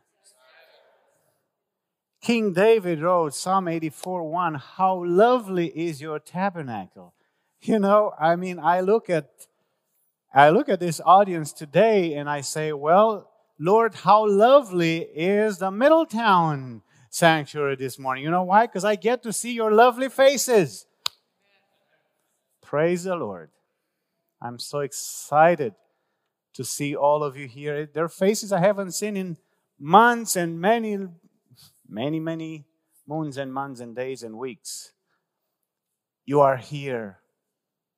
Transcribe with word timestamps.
King 2.22 2.54
David 2.54 3.02
wrote 3.02 3.34
Psalm 3.34 3.68
84 3.68 4.32
1 4.32 4.56
How 4.56 5.04
lovely 5.04 5.68
is 5.68 6.00
your 6.00 6.20
tabernacle. 6.20 7.15
You 7.68 7.80
know, 7.80 8.14
I 8.20 8.36
mean, 8.36 8.60
I 8.60 8.82
look 8.82 9.10
at 9.10 9.28
I 10.34 10.50
look 10.50 10.70
at 10.70 10.80
this 10.80 11.02
audience 11.04 11.52
today 11.52 12.14
and 12.14 12.30
I 12.30 12.42
say, 12.42 12.74
well, 12.74 13.32
Lord, 13.58 13.96
how 13.96 14.28
lovely 14.30 14.98
is 15.00 15.58
the 15.60 15.72
Middletown 15.72 16.84
sanctuary 17.10 17.78
this 17.78 17.98
morning. 17.98 18.24
You 18.24 18.30
know 18.30 18.44
why? 18.44 18.68
Because 18.68 18.86
I 18.86 18.96
get 18.96 19.24
to 19.24 19.34
see 19.34 19.54
your 19.54 19.72
lovely 19.72 20.10
faces. 20.10 20.86
Praise 22.62 23.06
the 23.06 23.16
Lord. 23.16 23.50
I'm 24.42 24.60
so 24.60 24.82
excited 24.82 25.74
to 26.54 26.64
see 26.64 26.96
all 26.96 27.24
of 27.24 27.36
you 27.36 27.48
here. 27.48 27.86
Their 27.86 28.10
faces 28.10 28.52
I 28.52 28.60
haven't 28.60 28.92
seen 28.92 29.18
in 29.18 29.38
months 29.80 30.36
and 30.36 30.60
many, 30.60 30.98
many, 31.88 32.20
many 32.20 32.66
moons 33.08 33.38
and 33.38 33.52
months 33.52 33.80
and 33.80 33.96
days 33.96 34.22
and 34.22 34.38
weeks. 34.38 34.92
You 36.26 36.42
are 36.42 36.58
here 36.58 37.20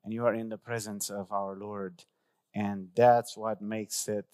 and 0.07 0.13
you 0.13 0.25
are 0.25 0.33
in 0.33 0.47
the 0.47 0.57
presence 0.57 1.09
of 1.09 1.33
our 1.33 1.53
Lord. 1.53 2.05
And 2.55 2.87
that's 2.95 3.35
what 3.35 3.61
makes 3.61 4.07
it 4.07 4.25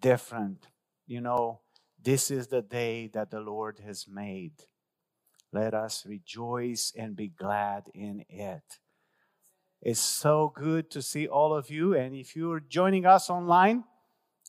different. 0.00 0.68
You 1.06 1.20
know, 1.20 1.60
this 2.02 2.30
is 2.30 2.46
the 2.46 2.62
day 2.62 3.10
that 3.12 3.30
the 3.30 3.40
Lord 3.40 3.80
has 3.84 4.06
made. 4.08 4.54
Let 5.52 5.74
us 5.74 6.06
rejoice 6.08 6.94
and 6.96 7.14
be 7.14 7.28
glad 7.28 7.90
in 7.92 8.24
it. 8.30 8.62
It's 9.82 10.00
so 10.00 10.50
good 10.56 10.90
to 10.92 11.02
see 11.02 11.28
all 11.28 11.54
of 11.54 11.68
you. 11.68 11.94
And 11.94 12.16
if 12.16 12.34
you're 12.34 12.60
joining 12.60 13.04
us 13.04 13.28
online, 13.28 13.84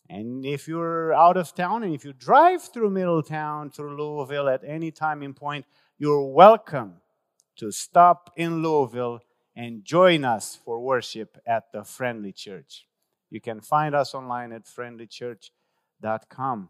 and 0.08 0.46
if 0.46 0.66
you're 0.66 1.14
out 1.14 1.36
of 1.36 1.54
town, 1.54 1.84
and 1.84 1.94
if 1.94 2.06
you 2.06 2.14
drive 2.14 2.64
through 2.64 2.92
Middletown, 2.92 3.70
through 3.70 4.02
Louisville 4.02 4.48
at 4.48 4.62
any 4.66 4.92
time 4.92 5.22
in 5.22 5.34
point, 5.34 5.66
you're 5.98 6.26
welcome 6.26 7.02
to 7.58 7.70
stop 7.70 8.32
in 8.38 8.64
Louisville 8.64 9.20
and 9.56 9.86
join 9.86 10.26
us 10.26 10.60
for 10.64 10.80
worship 10.80 11.38
at 11.46 11.72
the 11.72 11.84
Friendly 11.84 12.32
Church. 12.32 12.88
You 13.30 13.42
can 13.42 13.62
find 13.62 13.96
us 13.96 14.14
online 14.14 14.52
at 14.52 14.66
friendlychurch.com 14.66 16.70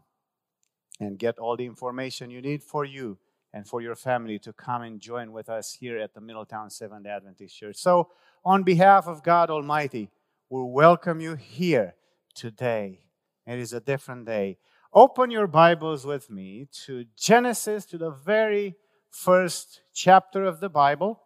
and 1.00 1.18
get 1.18 1.38
all 1.38 1.56
the 1.56 1.66
information 1.66 2.30
you 2.30 2.40
need 2.40 2.62
for 2.62 2.84
you 2.84 3.18
and 3.52 3.66
for 3.66 3.80
your 3.80 3.94
family 3.94 4.38
to 4.38 4.52
come 4.52 4.82
and 4.82 5.00
join 5.00 5.32
with 5.32 5.48
us 5.48 5.76
here 5.80 5.98
at 5.98 6.14
the 6.14 6.20
Middletown 6.20 6.70
Seventh 6.70 7.06
Adventist 7.06 7.56
Church. 7.56 7.76
So, 7.76 8.10
on 8.44 8.62
behalf 8.62 9.08
of 9.08 9.22
God 9.22 9.50
Almighty, 9.50 10.10
we 10.48 10.62
welcome 10.62 11.20
you 11.20 11.34
here 11.34 11.94
today. 12.34 13.00
It 13.46 13.58
is 13.58 13.72
a 13.72 13.80
different 13.80 14.26
day. 14.26 14.58
Open 14.92 15.30
your 15.30 15.46
Bibles 15.46 16.06
with 16.06 16.30
me 16.30 16.68
to 16.84 17.04
Genesis, 17.16 17.84
to 17.86 17.98
the 17.98 18.10
very 18.10 18.76
first 19.10 19.82
chapter 19.92 20.44
of 20.44 20.60
the 20.60 20.68
Bible. 20.68 21.20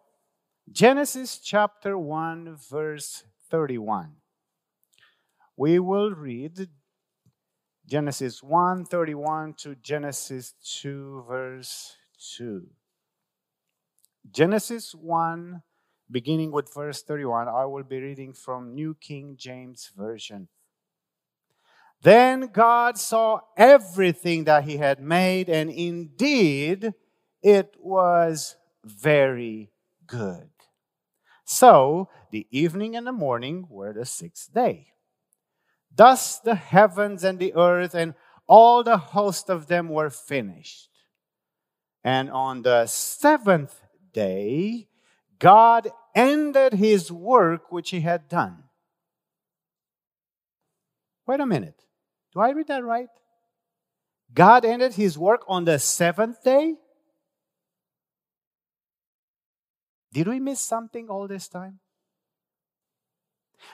Genesis 0.71 1.37
chapter 1.37 1.97
1, 1.97 2.55
verse 2.69 3.25
31. 3.49 4.13
We 5.57 5.79
will 5.79 6.11
read 6.11 6.69
Genesis 7.85 8.41
1 8.41 8.85
31 8.85 9.55
to 9.55 9.75
Genesis 9.75 10.53
2, 10.81 11.25
verse 11.27 11.97
2. 12.37 12.67
Genesis 14.31 14.95
1, 14.95 15.61
beginning 16.09 16.51
with 16.51 16.73
verse 16.73 17.01
31, 17.01 17.49
I 17.49 17.65
will 17.65 17.83
be 17.83 17.99
reading 17.99 18.31
from 18.31 18.73
New 18.73 18.95
King 18.95 19.35
James 19.37 19.91
Version. 19.97 20.47
Then 22.01 22.47
God 22.47 22.97
saw 22.97 23.41
everything 23.57 24.45
that 24.45 24.63
he 24.63 24.77
had 24.77 25.01
made, 25.01 25.49
and 25.49 25.69
indeed 25.69 26.93
it 27.43 27.75
was 27.77 28.55
very 28.85 29.71
good. 30.07 30.50
So 31.45 32.09
the 32.31 32.47
evening 32.51 32.95
and 32.95 33.05
the 33.05 33.11
morning 33.11 33.67
were 33.69 33.93
the 33.93 34.05
sixth 34.05 34.53
day. 34.53 34.87
Thus 35.93 36.39
the 36.39 36.55
heavens 36.55 37.23
and 37.23 37.39
the 37.39 37.53
earth 37.55 37.93
and 37.93 38.13
all 38.47 38.83
the 38.83 38.97
host 38.97 39.49
of 39.49 39.67
them 39.67 39.89
were 39.89 40.09
finished. 40.09 40.89
And 42.03 42.29
on 42.29 42.63
the 42.63 42.87
seventh 42.87 43.79
day, 44.13 44.87
God 45.39 45.89
ended 46.15 46.73
his 46.73 47.11
work 47.11 47.71
which 47.71 47.89
he 47.89 48.01
had 48.01 48.27
done. 48.27 48.63
Wait 51.27 51.39
a 51.39 51.45
minute. 51.45 51.81
Do 52.33 52.39
I 52.39 52.51
read 52.51 52.67
that 52.67 52.83
right? 52.83 53.09
God 54.33 54.65
ended 54.65 54.93
his 54.93 55.17
work 55.17 55.43
on 55.47 55.65
the 55.65 55.79
seventh 55.79 56.43
day? 56.43 56.75
Did 60.13 60.27
we 60.27 60.39
miss 60.39 60.59
something 60.59 61.09
all 61.09 61.27
this 61.27 61.47
time? 61.47 61.79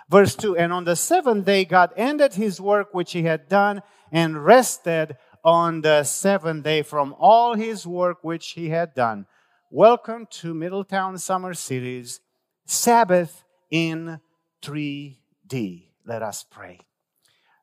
Verse 0.09 0.35
2 0.35 0.55
And 0.57 0.71
on 0.71 0.83
the 0.83 0.95
seventh 0.95 1.45
day, 1.45 1.65
God 1.65 1.91
ended 1.95 2.35
his 2.35 2.61
work 2.61 2.93
which 2.93 3.13
he 3.13 3.23
had 3.23 3.49
done 3.49 3.81
and 4.11 4.43
rested 4.45 5.17
on 5.43 5.81
the 5.81 6.03
seventh 6.03 6.63
day 6.63 6.81
from 6.83 7.15
all 7.17 7.55
his 7.55 7.87
work 7.87 8.19
which 8.21 8.51
he 8.51 8.69
had 8.69 8.93
done. 8.93 9.25
Welcome 9.71 10.27
to 10.31 10.53
Middletown 10.53 11.17
Summer 11.17 11.53
Series 11.53 12.19
Sabbath 12.65 13.43
in 13.71 14.19
3D. 14.61 15.87
Let 16.05 16.21
us 16.21 16.45
pray. 16.49 16.79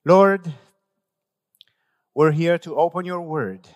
Lord, 0.05 0.53
we're 2.15 2.33
here 2.33 2.59
to 2.59 2.77
open 2.77 3.05
your 3.05 3.21
word. 3.21 3.69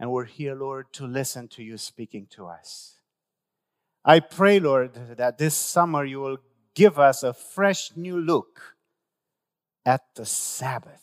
And 0.00 0.10
we're 0.10 0.24
here, 0.24 0.54
Lord, 0.54 0.92
to 0.94 1.06
listen 1.06 1.48
to 1.48 1.62
you 1.62 1.78
speaking 1.78 2.26
to 2.30 2.46
us. 2.46 2.98
I 4.04 4.20
pray, 4.20 4.60
Lord, 4.60 5.16
that 5.16 5.38
this 5.38 5.54
summer 5.54 6.04
you 6.04 6.20
will 6.20 6.38
give 6.74 6.98
us 6.98 7.22
a 7.22 7.32
fresh 7.32 7.92
new 7.96 8.20
look 8.20 8.76
at 9.86 10.02
the 10.14 10.26
Sabbath. 10.26 11.00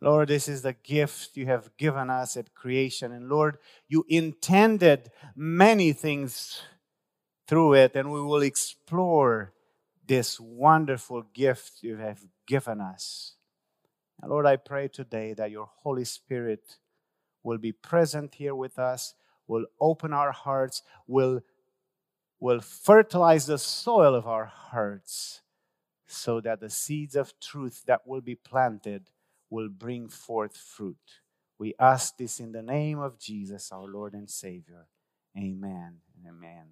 Lord, 0.00 0.28
this 0.28 0.46
is 0.46 0.62
the 0.62 0.74
gift 0.74 1.36
you 1.36 1.46
have 1.46 1.76
given 1.76 2.10
us 2.10 2.36
at 2.36 2.54
creation. 2.54 3.12
And 3.12 3.28
Lord, 3.28 3.58
you 3.88 4.04
intended 4.08 5.10
many 5.34 5.92
things 5.92 6.62
through 7.48 7.74
it, 7.74 7.96
and 7.96 8.12
we 8.12 8.20
will 8.20 8.42
explore 8.42 9.52
this 10.06 10.38
wonderful 10.38 11.22
gift 11.34 11.82
you 11.82 11.96
have 11.96 12.20
given 12.46 12.80
us. 12.80 13.34
And 14.20 14.30
Lord, 14.30 14.46
I 14.46 14.56
pray 14.56 14.88
today 14.88 15.32
that 15.34 15.50
your 15.50 15.68
Holy 15.82 16.04
Spirit 16.04 16.76
will 17.42 17.58
be 17.58 17.72
present 17.72 18.34
here 18.34 18.54
with 18.54 18.78
us, 18.78 19.14
will 19.48 19.64
open 19.80 20.12
our 20.12 20.30
hearts, 20.30 20.82
will 21.06 21.40
will 22.40 22.60
fertilize 22.60 23.46
the 23.46 23.58
soil 23.58 24.14
of 24.14 24.26
our 24.26 24.44
hearts 24.44 25.40
so 26.06 26.40
that 26.40 26.60
the 26.60 26.70
seeds 26.70 27.16
of 27.16 27.38
truth 27.40 27.82
that 27.86 28.06
will 28.06 28.20
be 28.20 28.36
planted 28.36 29.10
will 29.50 29.68
bring 29.68 30.08
forth 30.08 30.56
fruit. 30.56 31.20
We 31.58 31.74
ask 31.80 32.16
this 32.16 32.38
in 32.38 32.52
the 32.52 32.62
name 32.62 33.00
of 33.00 33.18
Jesus, 33.18 33.72
our 33.72 33.86
Lord 33.86 34.14
and 34.14 34.30
Savior. 34.30 34.86
Amen 35.36 35.96
and 36.16 36.26
amen. 36.28 36.66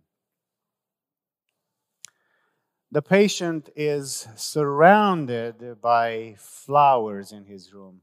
The 2.92 3.02
patient 3.02 3.68
is 3.74 4.28
surrounded 4.36 5.80
by 5.82 6.36
flowers 6.38 7.32
in 7.32 7.44
his 7.44 7.72
room. 7.74 8.02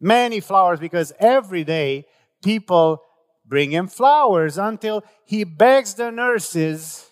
Many 0.00 0.40
flowers 0.40 0.80
because 0.80 1.12
every 1.18 1.64
day 1.64 2.06
people 2.42 3.02
bring 3.50 3.72
him 3.72 3.88
flowers 3.88 4.56
until 4.56 5.04
he 5.26 5.42
begs 5.42 5.94
the 5.94 6.10
nurses 6.10 7.10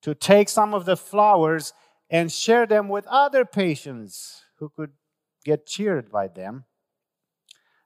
to 0.00 0.14
take 0.14 0.48
some 0.48 0.74
of 0.74 0.86
the 0.86 0.96
flowers 0.96 1.74
and 2.10 2.32
share 2.32 2.66
them 2.66 2.88
with 2.88 3.06
other 3.06 3.44
patients 3.44 4.42
who 4.58 4.70
could 4.74 4.90
get 5.44 5.66
cheered 5.66 6.10
by 6.10 6.26
them. 6.26 6.64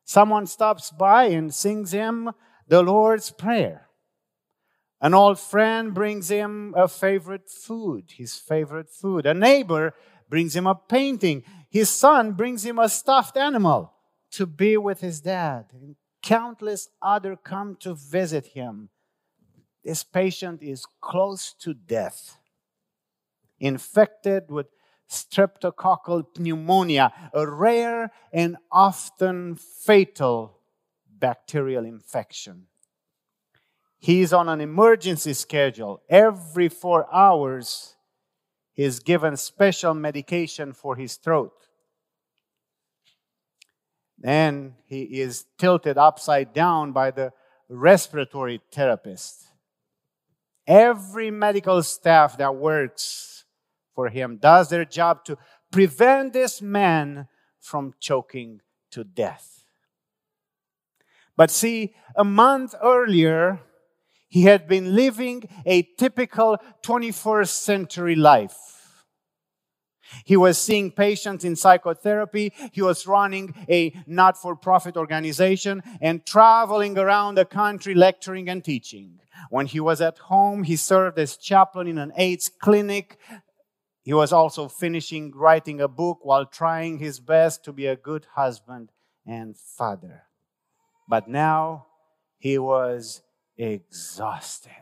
Someone 0.04 0.46
stops 0.46 0.90
by 0.90 1.24
and 1.24 1.52
sings 1.52 1.92
him 1.92 2.30
the 2.68 2.82
Lord's 2.82 3.30
Prayer. 3.32 3.88
An 5.00 5.12
old 5.12 5.38
friend 5.38 5.92
brings 5.92 6.30
him 6.30 6.74
a 6.76 6.88
favorite 6.88 7.50
food, 7.50 8.12
his 8.16 8.36
favorite 8.36 8.88
food. 8.88 9.26
A 9.26 9.34
neighbor 9.34 9.94
brings 10.30 10.54
him 10.54 10.66
a 10.66 10.74
painting. 10.74 11.42
His 11.68 11.90
son 11.90 12.32
brings 12.32 12.64
him 12.64 12.78
a 12.78 12.88
stuffed 12.88 13.36
animal 13.36 13.92
to 14.30 14.46
be 14.46 14.76
with 14.76 15.00
his 15.00 15.20
dad 15.20 15.66
countless 16.26 16.88
other 17.00 17.36
come 17.36 17.76
to 17.76 17.94
visit 17.94 18.46
him. 18.48 18.90
this 19.84 20.02
patient 20.02 20.60
is 20.60 20.84
close 21.00 21.54
to 21.60 21.72
death, 21.72 22.38
infected 23.60 24.50
with 24.50 24.66
streptococcal 25.08 26.24
pneumonia, 26.36 27.12
a 27.32 27.46
rare 27.46 28.10
and 28.32 28.56
often 28.72 29.54
fatal 29.54 30.58
bacterial 31.08 31.84
infection. 31.84 32.66
He 34.00 34.20
is 34.20 34.32
on 34.32 34.48
an 34.48 34.60
emergency 34.60 35.32
schedule. 35.32 36.02
Every 36.08 36.68
four 36.68 37.06
hours, 37.14 37.94
he 38.72 38.82
is 38.82 38.98
given 38.98 39.36
special 39.36 39.94
medication 39.94 40.72
for 40.72 40.96
his 40.96 41.14
throat. 41.14 41.65
Then 44.18 44.74
he 44.86 45.20
is 45.20 45.44
tilted 45.58 45.98
upside 45.98 46.52
down 46.52 46.92
by 46.92 47.10
the 47.10 47.32
respiratory 47.68 48.60
therapist. 48.72 49.46
Every 50.66 51.30
medical 51.30 51.82
staff 51.82 52.38
that 52.38 52.56
works 52.56 53.44
for 53.94 54.08
him 54.08 54.38
does 54.38 54.68
their 54.68 54.84
job 54.84 55.24
to 55.26 55.38
prevent 55.70 56.32
this 56.32 56.60
man 56.60 57.28
from 57.60 57.94
choking 58.00 58.60
to 58.90 59.04
death. 59.04 59.64
But 61.36 61.50
see, 61.50 61.94
a 62.16 62.24
month 62.24 62.74
earlier, 62.82 63.60
he 64.28 64.42
had 64.42 64.66
been 64.66 64.94
living 64.94 65.48
a 65.64 65.82
typical 65.82 66.58
21st 66.82 67.48
century 67.48 68.16
life. 68.16 68.56
He 70.24 70.36
was 70.36 70.58
seeing 70.58 70.90
patients 70.90 71.44
in 71.44 71.56
psychotherapy. 71.56 72.52
He 72.72 72.82
was 72.82 73.06
running 73.06 73.54
a 73.68 73.92
not 74.06 74.36
for 74.36 74.56
profit 74.56 74.96
organization 74.96 75.82
and 76.00 76.24
traveling 76.24 76.98
around 76.98 77.36
the 77.36 77.44
country 77.44 77.94
lecturing 77.94 78.48
and 78.48 78.64
teaching. 78.64 79.20
When 79.50 79.66
he 79.66 79.80
was 79.80 80.00
at 80.00 80.18
home, 80.18 80.62
he 80.64 80.76
served 80.76 81.18
as 81.18 81.36
chaplain 81.36 81.86
in 81.86 81.98
an 81.98 82.12
AIDS 82.16 82.48
clinic. 82.48 83.18
He 84.02 84.14
was 84.14 84.32
also 84.32 84.68
finishing 84.68 85.32
writing 85.34 85.80
a 85.80 85.88
book 85.88 86.20
while 86.22 86.46
trying 86.46 86.98
his 86.98 87.20
best 87.20 87.64
to 87.64 87.72
be 87.72 87.86
a 87.86 87.96
good 87.96 88.26
husband 88.34 88.92
and 89.26 89.56
father. 89.56 90.22
But 91.08 91.28
now 91.28 91.86
he 92.38 92.58
was 92.58 93.22
exhausted, 93.56 94.72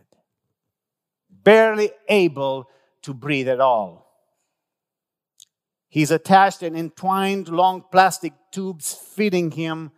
barely 1.31 1.91
able 2.09 2.69
to 3.03 3.15
breathe 3.15 3.49
at 3.49 3.61
all. 3.61 4.04
He's 5.95 6.11
attached 6.11 6.65
and 6.65 6.77
entwined 6.77 7.47
long 7.47 7.85
plastic 7.93 8.33
tubes 8.51 8.95
feeding 8.95 9.53
him 9.53 9.93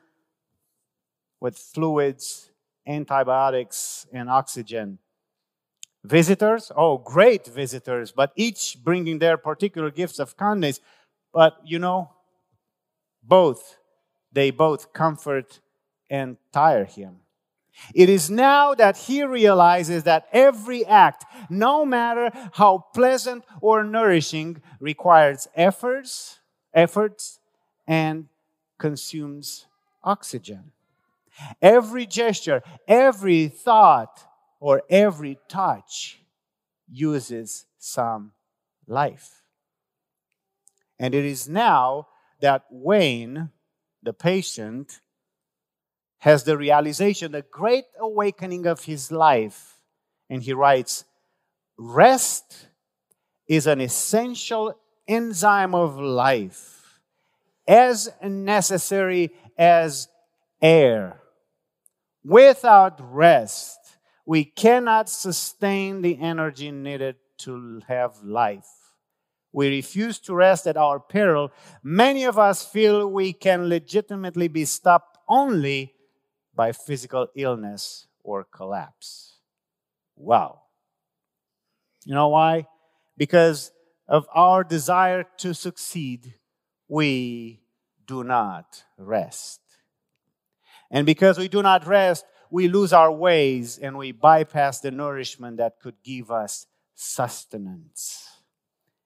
with 1.40 1.56
fluids, 1.56 2.50
antibiotics, 2.86 4.06
and 4.12 4.28
oxygen. 4.28 4.98
Visitors? 6.04 6.70
Oh, 6.76 6.98
great 6.98 7.46
visitors, 7.46 8.12
but 8.12 8.32
each 8.36 8.76
bringing 8.84 9.20
their 9.20 9.38
particular 9.38 9.90
gifts 9.90 10.18
of 10.18 10.36
kindness. 10.36 10.80
But 11.32 11.56
you 11.64 11.78
know, 11.78 12.10
both, 13.22 13.78
they 14.30 14.50
both 14.50 14.92
comfort 14.92 15.60
and 16.10 16.36
tire 16.52 16.84
him. 16.84 17.20
It 17.94 18.08
is 18.08 18.30
now 18.30 18.74
that 18.74 18.96
he 18.96 19.22
realizes 19.24 20.04
that 20.04 20.28
every 20.32 20.84
act, 20.84 21.24
no 21.50 21.84
matter 21.84 22.30
how 22.52 22.86
pleasant 22.94 23.44
or 23.60 23.84
nourishing, 23.84 24.62
requires 24.80 25.48
efforts, 25.54 26.40
efforts, 26.74 27.38
and 27.86 28.28
consumes 28.78 29.66
oxygen. 30.02 30.72
Every 31.60 32.06
gesture, 32.06 32.62
every 32.88 33.48
thought, 33.48 34.24
or 34.60 34.82
every 34.88 35.38
touch 35.48 36.20
uses 36.90 37.66
some 37.78 38.32
life. 38.86 39.42
And 40.98 41.14
it 41.14 41.24
is 41.24 41.48
now 41.48 42.08
that 42.40 42.64
Wayne, 42.70 43.50
the 44.02 44.12
patient, 44.12 45.00
has 46.26 46.42
the 46.42 46.58
realization, 46.58 47.30
the 47.30 47.42
great 47.52 47.84
awakening 48.00 48.66
of 48.66 48.82
his 48.82 49.12
life. 49.12 49.78
And 50.28 50.42
he 50.42 50.52
writes, 50.52 51.04
Rest 51.78 52.66
is 53.48 53.68
an 53.68 53.80
essential 53.80 54.74
enzyme 55.06 55.72
of 55.72 56.00
life, 56.00 56.98
as 57.68 58.10
necessary 58.24 59.30
as 59.56 60.08
air. 60.60 61.20
Without 62.24 62.98
rest, 63.00 63.78
we 64.26 64.44
cannot 64.44 65.08
sustain 65.08 66.02
the 66.02 66.18
energy 66.18 66.72
needed 66.72 67.14
to 67.38 67.80
have 67.86 68.20
life. 68.24 68.66
We 69.52 69.68
refuse 69.68 70.18
to 70.22 70.34
rest 70.34 70.66
at 70.66 70.76
our 70.76 70.98
peril. 70.98 71.52
Many 71.84 72.24
of 72.24 72.36
us 72.36 72.66
feel 72.66 73.06
we 73.06 73.32
can 73.32 73.68
legitimately 73.68 74.48
be 74.48 74.64
stopped 74.64 75.18
only 75.28 75.92
by 76.56 76.72
physical 76.72 77.28
illness 77.36 78.06
or 78.24 78.44
collapse. 78.44 79.36
Wow. 80.16 80.62
You 82.04 82.14
know 82.14 82.28
why? 82.28 82.66
Because 83.16 83.70
of 84.08 84.26
our 84.34 84.64
desire 84.64 85.24
to 85.38 85.54
succeed, 85.54 86.34
we 86.88 87.60
do 88.06 88.24
not 88.24 88.84
rest. 88.96 89.60
And 90.90 91.04
because 91.04 91.38
we 91.38 91.48
do 91.48 91.62
not 91.62 91.86
rest, 91.86 92.24
we 92.50 92.68
lose 92.68 92.92
our 92.92 93.12
ways 93.12 93.78
and 93.78 93.98
we 93.98 94.12
bypass 94.12 94.80
the 94.80 94.90
nourishment 94.90 95.56
that 95.56 95.80
could 95.80 95.96
give 96.04 96.30
us 96.30 96.66
sustenance. 96.94 98.40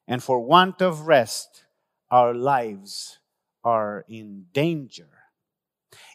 And 0.06 0.22
for 0.22 0.40
want 0.40 0.82
of 0.82 1.06
rest, 1.06 1.64
our 2.10 2.34
lives 2.34 3.18
are 3.64 4.04
in 4.08 4.46
danger. 4.52 5.08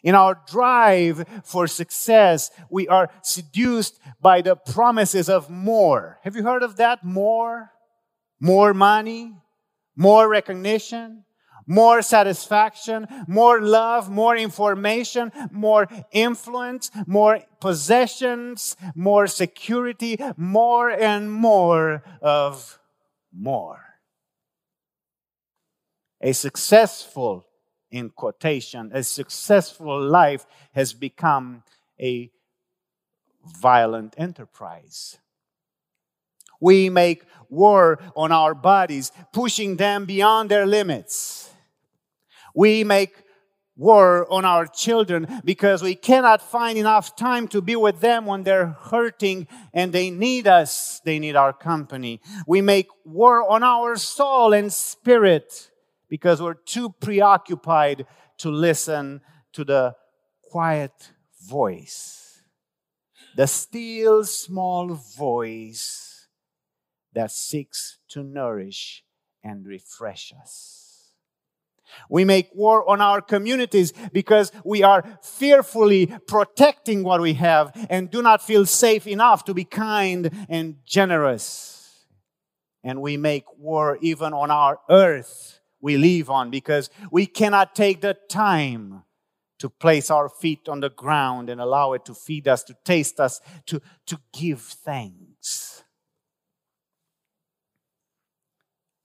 In 0.02 0.14
our 0.14 0.40
drive 0.46 1.24
for 1.44 1.66
success, 1.66 2.50
we 2.70 2.88
are 2.88 3.10
seduced 3.22 3.98
by 4.20 4.40
the 4.40 4.56
promises 4.56 5.28
of 5.28 5.50
more. 5.50 6.18
Have 6.22 6.36
you 6.36 6.42
heard 6.42 6.62
of 6.62 6.76
that? 6.76 7.04
More? 7.04 7.72
More 8.40 8.74
money? 8.74 9.34
More 9.96 10.28
recognition? 10.28 11.24
More 11.66 12.00
satisfaction? 12.02 13.06
More 13.26 13.60
love? 13.60 14.08
More 14.08 14.36
information? 14.36 15.32
More 15.50 15.88
influence? 16.12 16.90
More 17.06 17.40
possessions? 17.60 18.76
More 18.94 19.26
security? 19.26 20.18
More 20.36 20.90
and 20.90 21.32
more 21.32 22.04
of 22.22 22.78
more. 23.32 23.80
A 26.20 26.32
successful 26.32 27.45
in 27.90 28.10
quotation, 28.10 28.90
a 28.92 29.02
successful 29.02 30.00
life 30.00 30.46
has 30.72 30.92
become 30.92 31.62
a 32.00 32.30
violent 33.44 34.14
enterprise. 34.18 35.18
We 36.60 36.88
make 36.88 37.24
war 37.48 37.98
on 38.16 38.32
our 38.32 38.54
bodies, 38.54 39.12
pushing 39.32 39.76
them 39.76 40.04
beyond 40.04 40.50
their 40.50 40.66
limits. 40.66 41.50
We 42.54 42.84
make 42.84 43.22
war 43.76 44.26
on 44.32 44.46
our 44.46 44.66
children 44.66 45.42
because 45.44 45.82
we 45.82 45.94
cannot 45.94 46.40
find 46.40 46.78
enough 46.78 47.14
time 47.14 47.46
to 47.48 47.60
be 47.60 47.76
with 47.76 48.00
them 48.00 48.24
when 48.24 48.42
they're 48.42 48.68
hurting 48.90 49.46
and 49.74 49.92
they 49.92 50.10
need 50.10 50.46
us. 50.46 51.00
They 51.04 51.18
need 51.18 51.36
our 51.36 51.52
company. 51.52 52.20
We 52.46 52.62
make 52.62 52.88
war 53.04 53.48
on 53.48 53.62
our 53.62 53.96
soul 53.96 54.54
and 54.54 54.72
spirit 54.72 55.70
because 56.08 56.40
we're 56.40 56.54
too 56.54 56.90
preoccupied 57.00 58.06
to 58.38 58.50
listen 58.50 59.20
to 59.52 59.64
the 59.64 59.94
quiet 60.42 61.12
voice, 61.42 62.42
the 63.36 63.46
still 63.46 64.24
small 64.24 64.94
voice 64.94 66.28
that 67.14 67.30
seeks 67.30 67.98
to 68.08 68.22
nourish 68.22 69.04
and 69.42 69.66
refresh 69.66 70.32
us. 70.40 70.86
We 72.10 72.24
make 72.24 72.50
war 72.52 72.88
on 72.88 73.00
our 73.00 73.20
communities 73.20 73.92
because 74.12 74.52
we 74.64 74.82
are 74.82 75.18
fearfully 75.22 76.06
protecting 76.26 77.04
what 77.04 77.20
we 77.20 77.34
have 77.34 77.72
and 77.88 78.10
do 78.10 78.22
not 78.22 78.42
feel 78.42 78.66
safe 78.66 79.06
enough 79.06 79.44
to 79.44 79.54
be 79.54 79.64
kind 79.64 80.30
and 80.48 80.76
generous. 80.84 82.06
And 82.82 83.00
we 83.00 83.16
make 83.16 83.44
war 83.58 83.98
even 84.00 84.32
on 84.32 84.50
our 84.50 84.80
earth 84.90 85.60
we 85.86 85.96
live 85.96 86.30
on 86.30 86.50
because 86.50 86.90
we 87.12 87.26
cannot 87.26 87.76
take 87.76 88.00
the 88.00 88.14
time 88.28 89.04
to 89.60 89.70
place 89.70 90.10
our 90.10 90.28
feet 90.28 90.68
on 90.68 90.80
the 90.80 90.90
ground 90.90 91.48
and 91.48 91.60
allow 91.60 91.92
it 91.92 92.04
to 92.04 92.12
feed 92.12 92.48
us, 92.48 92.64
to 92.64 92.76
taste 92.84 93.20
us, 93.20 93.40
to, 93.66 93.80
to 94.04 94.18
give 94.32 94.60
thanks. 94.60 95.84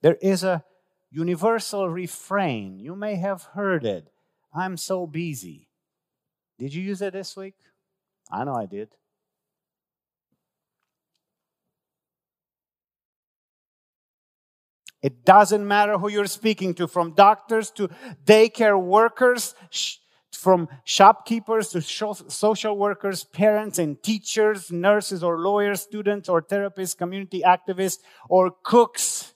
There 0.00 0.18
is 0.20 0.42
a 0.42 0.64
universal 1.12 1.88
refrain. 1.88 2.80
You 2.80 2.96
may 2.96 3.14
have 3.14 3.44
heard 3.54 3.86
it. 3.86 4.10
I'm 4.52 4.76
so 4.76 5.06
busy. 5.06 5.68
Did 6.58 6.74
you 6.74 6.82
use 6.82 7.00
it 7.00 7.12
this 7.12 7.36
week? 7.36 7.54
I 8.28 8.42
know 8.42 8.56
I 8.56 8.66
did. 8.66 8.88
It 15.02 15.24
doesn't 15.24 15.66
matter 15.66 15.98
who 15.98 16.08
you're 16.08 16.26
speaking 16.26 16.74
to, 16.74 16.86
from 16.86 17.12
doctors 17.12 17.70
to 17.72 17.88
daycare 18.24 18.80
workers, 18.80 19.54
sh- 19.70 19.96
from 20.30 20.68
shopkeepers 20.84 21.68
to 21.70 21.80
social 21.80 22.76
workers, 22.76 23.24
parents 23.24 23.78
and 23.78 24.02
teachers, 24.02 24.72
nurses 24.72 25.22
or 25.22 25.38
lawyers, 25.38 25.80
students 25.80 26.28
or 26.28 26.40
therapists, 26.42 26.96
community 26.96 27.42
activists 27.44 27.98
or 28.28 28.52
cooks. 28.62 29.34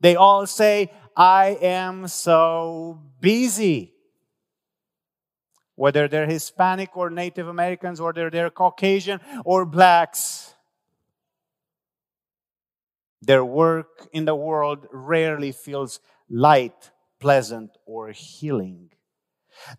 They 0.00 0.16
all 0.16 0.46
say, 0.46 0.92
I 1.16 1.58
am 1.60 2.08
so 2.08 3.02
busy. 3.20 3.94
Whether 5.74 6.08
they're 6.08 6.26
Hispanic 6.26 6.96
or 6.96 7.10
Native 7.10 7.48
Americans, 7.48 8.00
they're, 8.14 8.30
they're 8.30 8.50
Caucasian 8.50 9.20
or 9.44 9.66
blacks, 9.66 10.54
their 13.22 13.44
work 13.44 14.08
in 14.12 14.24
the 14.24 14.34
world 14.34 14.86
rarely 14.92 15.52
feels 15.52 16.00
light, 16.28 16.90
pleasant, 17.20 17.70
or 17.86 18.10
healing. 18.10 18.90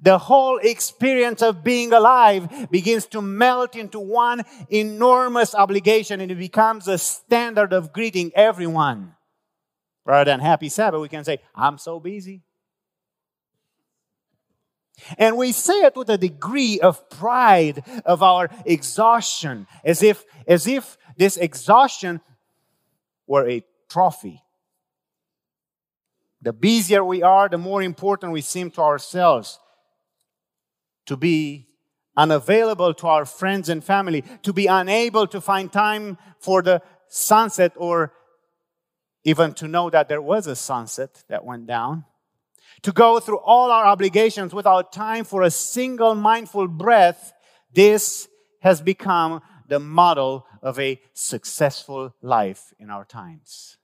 The 0.02 0.18
whole 0.18 0.58
experience 0.58 1.42
of 1.42 1.64
being 1.64 1.94
alive 1.94 2.70
begins 2.72 3.06
to 3.08 3.22
melt 3.22 3.76
into 3.76 4.00
one 4.00 4.44
enormous 4.70 5.54
obligation 5.54 6.20
and 6.20 6.32
it 6.32 6.40
becomes 6.40 6.88
a 6.88 6.98
standard 6.98 7.74
of 7.74 7.94
greeting 7.94 8.32
everyone. 8.36 9.14
Rather 10.04 10.32
than 10.32 10.40
happy 10.40 10.70
Sabbath, 10.70 11.02
we 11.02 11.10
can 11.10 11.24
say, 11.24 11.40
I'm 11.54 11.78
so 11.78 12.00
busy. 12.00 12.42
And 15.18 15.38
we 15.38 15.52
say 15.52 15.84
it 15.84 15.96
with 15.96 16.10
a 16.10 16.18
degree 16.18 16.80
of 16.80 17.08
pride 17.10 17.84
of 18.06 18.24
our 18.24 18.50
exhaustion, 18.66 19.68
as 19.84 20.02
if, 20.02 20.26
as 20.48 20.66
if 20.66 20.98
this 21.18 21.38
exhaustion 21.38 22.22
were 23.28 23.48
a 23.48 23.64
trophy. 23.90 24.42
The 26.42 26.54
busier 26.54 27.04
we 27.04 27.22
are, 27.22 27.50
the 27.50 27.58
more 27.58 27.82
important 27.82 28.32
we 28.32 28.42
seem 28.42 28.72
to 28.72 28.82
ourselves 28.82 29.60
to 31.06 31.18
be 31.18 31.68
unavailable 32.16 32.94
to 32.96 33.08
our 33.08 33.26
friends 33.26 33.70
and 33.70 33.84
family, 33.84 34.24
to 34.44 34.54
be 34.54 34.68
unable 34.68 35.28
to 35.28 35.40
find 35.40 35.72
time 35.72 36.18
for 36.40 36.62
the 36.62 36.82
sunset 37.08 37.74
or 37.76 38.14
even 39.24 39.54
to 39.54 39.68
know 39.68 39.90
that 39.90 40.10
there 40.10 40.22
was 40.22 40.48
a 40.48 40.56
sunset 40.56 41.24
that 41.28 41.44
went 41.44 41.68
down, 41.68 42.06
to 42.82 42.92
go 42.92 43.20
through 43.20 43.40
all 43.40 43.72
our 43.72 43.86
obligations 43.86 44.54
without 44.54 44.94
time 44.94 45.24
for 45.24 45.42
a 45.42 45.52
single 45.52 46.16
mindful 46.16 46.68
breath, 46.68 47.34
this 47.74 48.28
has 48.62 48.82
become 48.82 49.42
the 49.68 49.80
model 49.80 50.46
of 50.68 50.78
a 50.78 51.00
successful 51.14 52.14
life 52.22 52.74
in 52.78 52.90
our 52.90 53.06
times. 53.06 53.78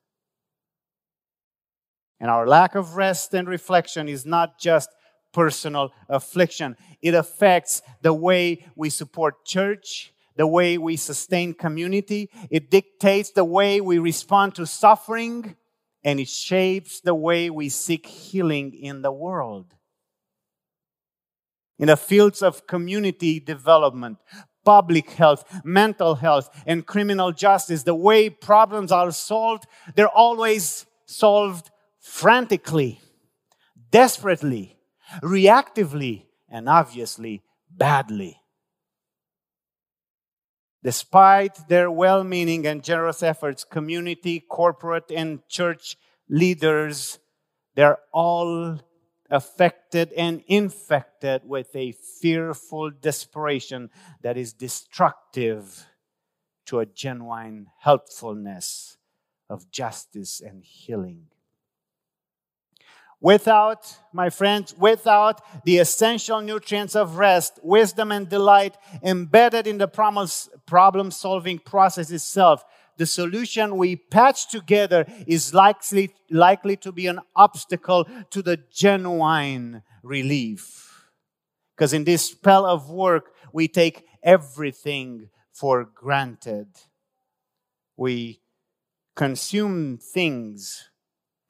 And 2.20 2.30
our 2.30 2.46
lack 2.46 2.75
of 2.75 2.98
rest 2.98 3.34
and 3.34 3.48
reflection 3.48 4.10
is 4.10 4.25
not 4.25 4.60
just 4.60 4.90
personal 5.32 5.94
affliction. 6.10 6.75
It 7.02 7.13
affects 7.13 7.82
the 8.02 8.13
way 8.13 8.66
we 8.75 8.90
support 8.90 9.46
church, 9.46 10.13
the 10.36 10.46
way 10.46 10.78
we 10.78 10.98
sustain 10.98 11.54
community. 11.54 12.30
It 12.50 12.70
dictates 12.70 13.32
the 13.32 13.46
way 13.46 13.80
we 13.80 13.98
respond 13.98 14.56
to 14.56 14.66
suffering, 14.66 15.56
and 16.04 16.20
it 16.20 16.28
shapes 16.28 17.00
the 17.00 17.16
way 17.16 17.50
we 17.50 17.70
seek 17.70 18.06
healing 18.06 18.74
in 18.74 19.04
the 19.04 19.12
world. 19.12 19.74
In 21.80 21.88
the 21.88 21.96
fields 21.96 22.42
of 22.42 22.68
community 22.68 23.40
development, 23.40 24.18
public 24.65 25.12
health, 25.12 25.43
mental 25.63 26.15
health, 26.15 26.50
and 26.65 26.86
criminal 26.86 27.32
justice, 27.32 27.84
the 27.84 27.96
way 27.96 28.29
problems 28.29 28.91
are 28.91 29.12
solved, 29.12 29.65
they're 29.96 30.08
always 30.08 30.86
solved 31.05 31.70
frantically, 32.00 33.00
desperately, 33.91 34.77
reactively, 35.22 36.25
and 36.50 36.70
obviously 36.70 37.41
badly. 37.70 38.39
Despite 40.84 41.70
their 41.70 41.89
well 41.89 42.24
meaning 42.24 42.67
and 42.67 42.84
generous 42.84 43.24
efforts, 43.24 43.63
community, 43.63 44.41
corporate, 44.41 45.12
and 45.12 45.39
church 45.48 45.96
leaders, 46.29 47.20
they're 47.75 48.00
all 48.12 48.79
affected 49.34 50.13
and 50.13 50.44
infected 50.48 51.42
with 51.44 51.75
a 51.75 51.92
fearful 51.92 52.92
desperation 52.92 53.90
that 54.22 54.38
is 54.38 54.54
destructive 54.54 55.88
to 56.68 56.80
a 56.80 56.86
genuine 56.86 57.68
helpfulness 57.80 58.98
of 59.50 59.70
justice 59.72 60.40
and 60.40 60.63
healing. 60.63 61.25
Without, 63.20 63.98
my 64.12 64.30
friends, 64.30 64.75
without 64.78 65.42
the 65.63 65.78
essential 65.80 66.42
nutrients 66.42 66.96
of 66.96 67.18
rest, 67.18 67.60
wisdom, 67.63 68.12
and 68.12 68.30
delight 68.30 68.78
embedded 69.02 69.66
in 69.66 69.78
the 69.78 69.88
problem 69.88 71.10
solving 71.10 71.58
process 71.58 72.12
itself, 72.12 72.63
the 73.03 73.07
solution 73.07 73.75
we 73.75 73.98
patch 73.98 74.48
together 74.48 75.05
is 75.27 75.53
likely, 75.53 76.15
likely 76.31 76.77
to 76.77 76.89
be 76.89 77.05
an 77.07 77.19
obstacle 77.36 78.07
to 78.29 78.41
the 78.41 78.55
genuine 78.72 79.83
relief. 80.03 81.05
Because 81.75 81.91
in 81.91 82.05
this 82.05 82.29
spell 82.29 82.65
of 82.65 82.89
work, 82.89 83.33
we 83.51 83.67
take 83.67 84.05
everything 84.24 85.27
for 85.51 85.83
granted. 85.83 86.67
We 87.98 88.39
consume 89.17 89.98
things, 89.98 90.89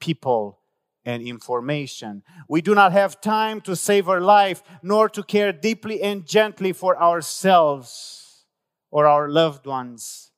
people, 0.00 0.58
and 1.04 1.22
information. 1.22 2.24
We 2.48 2.62
do 2.62 2.74
not 2.74 2.90
have 2.90 3.20
time 3.20 3.60
to 3.60 3.76
save 3.76 4.08
our 4.08 4.20
life, 4.20 4.60
nor 4.82 5.08
to 5.10 5.22
care 5.22 5.52
deeply 5.52 6.02
and 6.02 6.26
gently 6.26 6.72
for 6.72 7.00
ourselves 7.00 8.44
or 8.90 9.06
our 9.06 9.28
loved 9.28 9.66
ones 9.66 10.32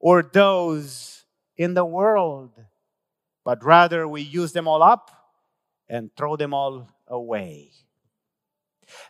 or 0.00 0.22
those 0.22 1.24
in 1.56 1.74
the 1.74 1.84
world, 1.84 2.50
but 3.44 3.62
rather 3.62 4.08
we 4.08 4.22
use 4.22 4.52
them 4.52 4.66
all 4.66 4.82
up 4.82 5.10
and 5.88 6.10
throw 6.16 6.36
them 6.36 6.54
all 6.54 6.88
away. 7.06 7.70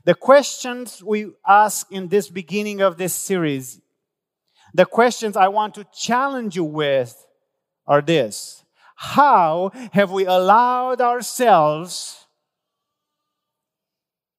The 0.05 0.15
questions 0.15 1.03
we 1.03 1.31
ask 1.47 1.91
in 1.91 2.09
this 2.09 2.29
beginning 2.29 2.83
of 2.83 2.99
this 2.99 3.15
series, 3.15 3.81
the 4.75 4.85
questions 4.85 5.37
I 5.37 5.49
want 5.49 5.75
to 5.77 5.87
challenge 5.97 6.57
you 6.57 6.65
with 6.65 7.27
are 7.87 8.03
this 8.03 8.65
How 8.97 9.71
have 9.93 10.11
we 10.11 10.27
allowed 10.27 11.01
ourselves 11.01 12.27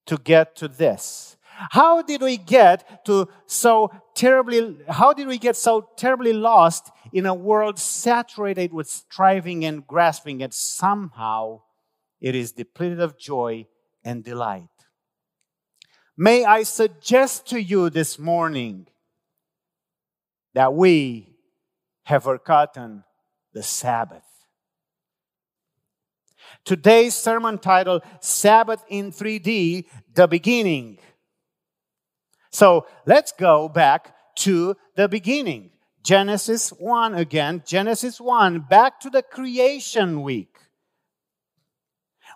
to 0.06 0.16
get 0.16 0.54
to 0.56 0.68
this? 0.68 1.31
How 1.70 2.02
did 2.02 2.22
we 2.22 2.36
get 2.36 3.04
to 3.06 3.28
so 3.46 3.90
terribly, 4.14 4.78
how 4.88 5.12
did 5.12 5.26
we 5.26 5.38
get 5.38 5.56
so 5.56 5.88
terribly 5.96 6.32
lost 6.32 6.90
in 7.12 7.26
a 7.26 7.34
world 7.34 7.78
saturated 7.78 8.72
with 8.72 8.88
striving 8.88 9.64
and 9.64 9.86
grasping, 9.86 10.42
and 10.42 10.52
somehow 10.52 11.60
it 12.20 12.34
is 12.34 12.52
depleted 12.52 13.00
of 13.00 13.18
joy 13.18 13.66
and 14.04 14.24
delight? 14.24 14.64
May 16.16 16.44
I 16.44 16.62
suggest 16.62 17.48
to 17.48 17.60
you 17.60 17.90
this 17.90 18.18
morning 18.18 18.86
that 20.54 20.74
we 20.74 21.36
have 22.04 22.24
forgotten 22.24 23.04
the 23.52 23.62
Sabbath. 23.62 24.24
Today's 26.64 27.14
sermon 27.14 27.58
title, 27.58 28.00
Sabbath 28.20 28.84
in 28.88 29.10
3D, 29.10 29.86
The 30.14 30.26
Beginning. 30.26 30.98
So 32.52 32.86
let's 33.06 33.32
go 33.32 33.68
back 33.68 34.14
to 34.36 34.76
the 34.94 35.08
beginning. 35.08 35.70
Genesis 36.02 36.70
1 36.70 37.14
again. 37.14 37.62
Genesis 37.66 38.20
1, 38.20 38.66
back 38.68 39.00
to 39.00 39.10
the 39.10 39.22
creation 39.22 40.22
week. 40.22 40.58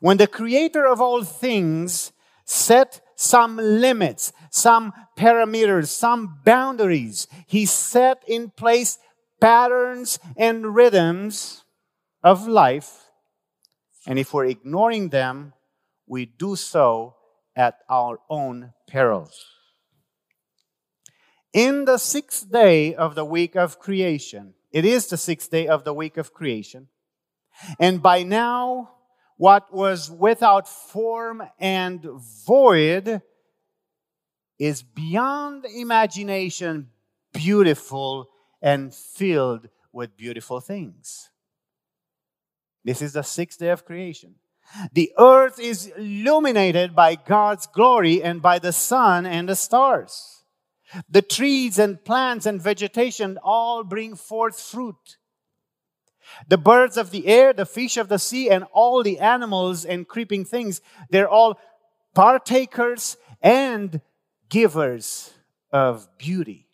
When 0.00 0.16
the 0.16 0.26
creator 0.26 0.87
of 0.87 1.00
all 1.00 1.23
things 1.23 2.12
set 2.44 3.00
some 3.14 3.56
limits, 3.56 4.32
some 4.50 4.92
parameters, 5.16 5.88
some 5.88 6.38
boundaries, 6.44 7.26
he 7.46 7.66
set 7.66 8.23
in 8.26 8.50
place 8.50 8.99
patterns 9.40 10.18
and 10.37 10.75
rhythms 10.75 11.64
of 12.23 12.46
life. 12.46 13.11
And 14.06 14.18
if 14.18 14.32
we're 14.32 14.46
ignoring 14.46 15.08
them, 15.08 15.52
we 16.06 16.26
do 16.26 16.56
so 16.56 17.16
at 17.56 17.78
our 17.88 18.20
own 18.30 18.73
peril 18.87 19.30
in 21.56 21.86
the 21.86 21.96
sixth 21.96 22.52
day 22.52 22.94
of 22.94 23.14
the 23.14 23.25
week 23.25 23.56
of 23.56 23.78
creation. 23.78 24.52
It 24.70 24.84
is 24.84 25.06
the 25.06 25.16
sixth 25.16 25.50
day 25.50 25.66
of 25.66 25.84
the 25.84 25.94
week 25.94 26.18
of 26.18 26.34
creation. 26.34 26.88
And 27.80 28.02
by 28.02 28.25
now, 28.25 28.90
what 29.38 29.72
was 29.72 30.10
without 30.10 30.68
form 30.68 31.42
and 31.58 32.04
void 32.46 33.22
is 34.58 34.82
beyond 34.82 35.64
imagination 35.64 36.90
beautiful 37.32 38.28
and 38.60 38.94
filled 38.94 39.70
with 39.92 40.14
beautiful 40.14 40.60
things. 40.60 41.30
This 42.84 43.00
is 43.00 43.14
the 43.14 43.22
sixth 43.22 43.58
day 43.58 43.70
of 43.70 43.86
creation. 43.86 44.34
The 44.92 45.10
earth 45.18 45.58
is 45.58 45.86
illuminated 45.96 46.94
by 46.94 47.14
God's 47.14 47.66
glory 47.66 48.22
and 48.22 48.42
by 48.42 48.58
the 48.58 48.72
sun 48.72 49.25
and 49.25 49.48
the 49.48 49.56
stars. 49.56 50.36
The 51.09 51.23
trees 51.23 51.79
and 51.79 52.03
plants 52.05 52.47
and 52.47 52.61
vegetation 52.61 53.38
all 53.43 53.85
bring 53.85 54.17
forth 54.17 54.61
fruit. 54.61 55.19
The 56.49 56.59
birds 56.59 56.97
of 56.97 57.11
the 57.11 57.26
air, 57.26 57.53
the 57.53 57.67
fish 57.67 57.97
of 57.97 58.09
the 58.09 58.19
sea, 58.19 58.50
and 58.50 58.65
all 58.73 59.03
the 59.03 59.21
animals 59.21 59.85
and 59.85 60.09
creeping 60.09 60.45
things, 60.45 60.81
they're 61.11 61.29
all 61.29 61.59
partakers 62.15 63.17
and 63.41 64.00
givers 64.49 65.33
of 65.71 66.09
beauty. 66.19 66.69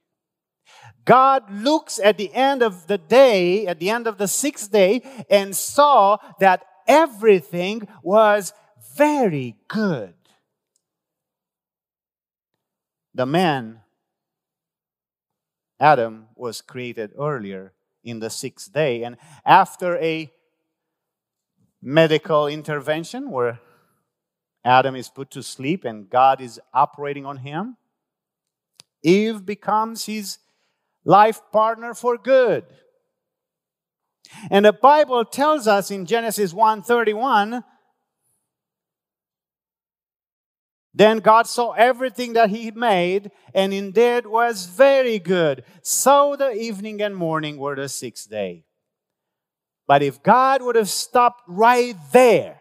God 1.04 1.50
looks 1.50 1.98
at 1.98 2.16
the 2.16 2.32
end 2.32 2.62
of 2.62 2.86
the 2.86 2.98
day, 2.98 3.66
at 3.66 3.78
the 3.78 3.90
end 3.90 4.06
of 4.06 4.18
the 4.18 4.28
sixth 4.28 4.70
day, 4.70 5.02
and 5.28 5.54
saw 5.54 6.16
that 6.38 6.64
everything 6.86 7.88
was 8.02 8.52
very 8.96 9.56
good. 9.68 10.14
The 13.14 13.26
man, 13.26 13.81
Adam, 15.82 16.28
was 16.36 16.62
created 16.62 17.10
earlier 17.18 17.72
in 18.04 18.20
the 18.20 18.30
sixth 18.30 18.72
day, 18.72 19.02
and 19.02 19.16
after 19.44 19.98
a 19.98 20.32
medical 21.82 22.46
intervention 22.46 23.30
where 23.30 23.58
Adam 24.64 24.94
is 24.94 25.08
put 25.08 25.28
to 25.32 25.42
sleep 25.42 25.84
and 25.84 26.08
God 26.08 26.40
is 26.40 26.60
operating 26.72 27.26
on 27.26 27.38
him, 27.38 27.76
Eve 29.02 29.44
becomes 29.44 30.06
his 30.06 30.38
life 31.04 31.40
partner 31.50 31.94
for 31.94 32.16
good. 32.16 32.64
And 34.52 34.64
the 34.64 34.72
Bible 34.72 35.24
tells 35.24 35.66
us 35.66 35.90
in 35.90 36.06
Genesis 36.06 36.52
1:31 36.54 37.64
Then 40.94 41.18
God 41.20 41.46
saw 41.46 41.72
everything 41.72 42.34
that 42.34 42.50
he 42.50 42.70
made, 42.70 43.30
and 43.54 43.72
indeed 43.72 44.26
was 44.26 44.66
very 44.66 45.18
good. 45.18 45.64
So 45.82 46.36
the 46.36 46.52
evening 46.52 47.00
and 47.00 47.16
morning 47.16 47.56
were 47.56 47.74
the 47.74 47.88
sixth 47.88 48.28
day. 48.28 48.64
But 49.86 50.02
if 50.02 50.22
God 50.22 50.62
would 50.62 50.76
have 50.76 50.90
stopped 50.90 51.42
right 51.48 51.96
there, 52.12 52.60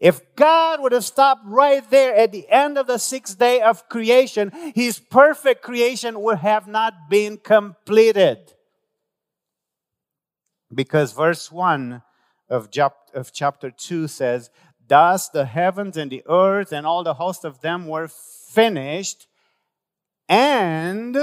if 0.00 0.20
God 0.34 0.80
would 0.80 0.92
have 0.92 1.04
stopped 1.04 1.42
right 1.44 1.88
there 1.90 2.14
at 2.16 2.32
the 2.32 2.48
end 2.48 2.78
of 2.78 2.86
the 2.86 2.98
sixth 2.98 3.38
day 3.38 3.60
of 3.60 3.88
creation, 3.88 4.50
his 4.74 4.98
perfect 4.98 5.62
creation 5.62 6.20
would 6.22 6.38
have 6.38 6.66
not 6.66 7.08
been 7.08 7.36
completed. 7.36 8.38
Because 10.74 11.12
verse 11.12 11.52
1 11.52 12.02
of, 12.48 12.70
chapter 13.32 13.70
2 13.70 14.08
says, 14.08 14.50
Thus 14.92 15.30
the 15.30 15.46
heavens 15.46 15.96
and 15.96 16.10
the 16.12 16.22
earth 16.28 16.70
and 16.70 16.86
all 16.86 17.02
the 17.02 17.14
host 17.14 17.46
of 17.46 17.62
them 17.62 17.86
were 17.86 18.08
finished, 18.08 19.26
and, 20.28 21.16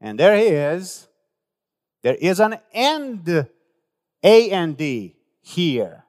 and 0.00 0.16
there 0.16 0.36
he 0.36 0.44
is, 0.44 1.08
there 2.04 2.14
is 2.14 2.38
an 2.38 2.60
end, 2.72 3.48
A 4.22 4.50
and 4.52 4.76
D, 4.76 5.16
here 5.40 6.04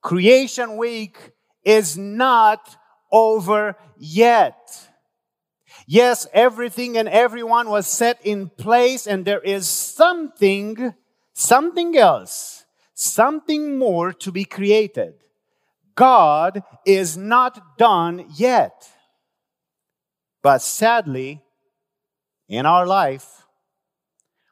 Creation 0.00 0.78
week 0.78 1.32
is 1.62 1.98
not 1.98 2.78
over 3.12 3.76
yet. 3.98 4.88
Yes, 5.86 6.26
everything 6.32 6.96
and 6.96 7.10
everyone 7.10 7.68
was 7.68 7.86
set 7.86 8.18
in 8.24 8.48
place, 8.48 9.06
and 9.06 9.26
there 9.26 9.42
is 9.42 9.68
something, 9.68 10.94
something 11.34 11.98
else, 11.98 12.59
something 13.00 13.78
more 13.78 14.12
to 14.12 14.30
be 14.30 14.44
created. 14.44 15.14
God 15.94 16.62
is 16.84 17.16
not 17.16 17.78
done 17.78 18.26
yet. 18.34 18.88
But 20.42 20.58
sadly, 20.58 21.42
in 22.48 22.66
our 22.66 22.86
life, 22.86 23.46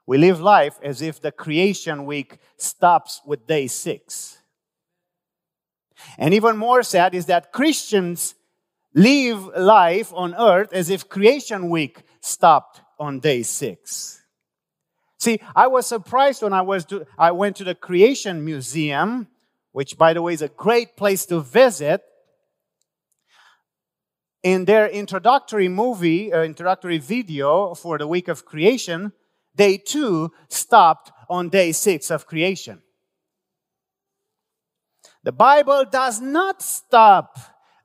we 0.06 0.16
live 0.16 0.40
life 0.40 0.78
as 0.82 1.02
if 1.02 1.20
the 1.20 1.32
creation 1.32 2.06
week 2.06 2.38
stops 2.56 3.20
with 3.26 3.46
day 3.46 3.66
six. 3.66 4.38
And 6.16 6.32
even 6.32 6.56
more 6.56 6.82
sad 6.82 7.14
is 7.14 7.26
that 7.26 7.52
Christians 7.52 8.34
live 8.94 9.46
life 9.56 10.10
on 10.14 10.34
earth 10.34 10.72
as 10.72 10.88
if 10.88 11.08
creation 11.08 11.68
week 11.68 12.02
stopped 12.20 12.80
on 12.98 13.20
day 13.20 13.42
six. 13.42 14.22
See, 15.18 15.40
I 15.54 15.66
was 15.66 15.86
surprised 15.86 16.42
when 16.42 16.52
I 16.52 16.62
was 16.62 16.84
to, 16.86 17.06
I 17.18 17.32
went 17.32 17.56
to 17.56 17.64
the 17.64 17.74
Creation 17.74 18.44
Museum, 18.44 19.26
which 19.72 19.98
by 19.98 20.12
the 20.12 20.22
way 20.22 20.32
is 20.32 20.42
a 20.42 20.48
great 20.48 20.96
place 20.96 21.26
to 21.26 21.40
visit. 21.40 22.02
In 24.44 24.64
their 24.64 24.86
introductory 24.86 25.68
movie, 25.68 26.32
uh, 26.32 26.42
introductory 26.42 26.98
video 26.98 27.74
for 27.74 27.98
the 27.98 28.06
week 28.06 28.28
of 28.28 28.44
creation, 28.44 29.12
they 29.56 29.76
too 29.76 30.30
stopped 30.48 31.10
on 31.28 31.48
day 31.48 31.72
six 31.72 32.10
of 32.12 32.26
creation. 32.26 32.80
The 35.24 35.32
Bible 35.32 35.84
does 35.84 36.20
not 36.20 36.62
stop 36.62 37.36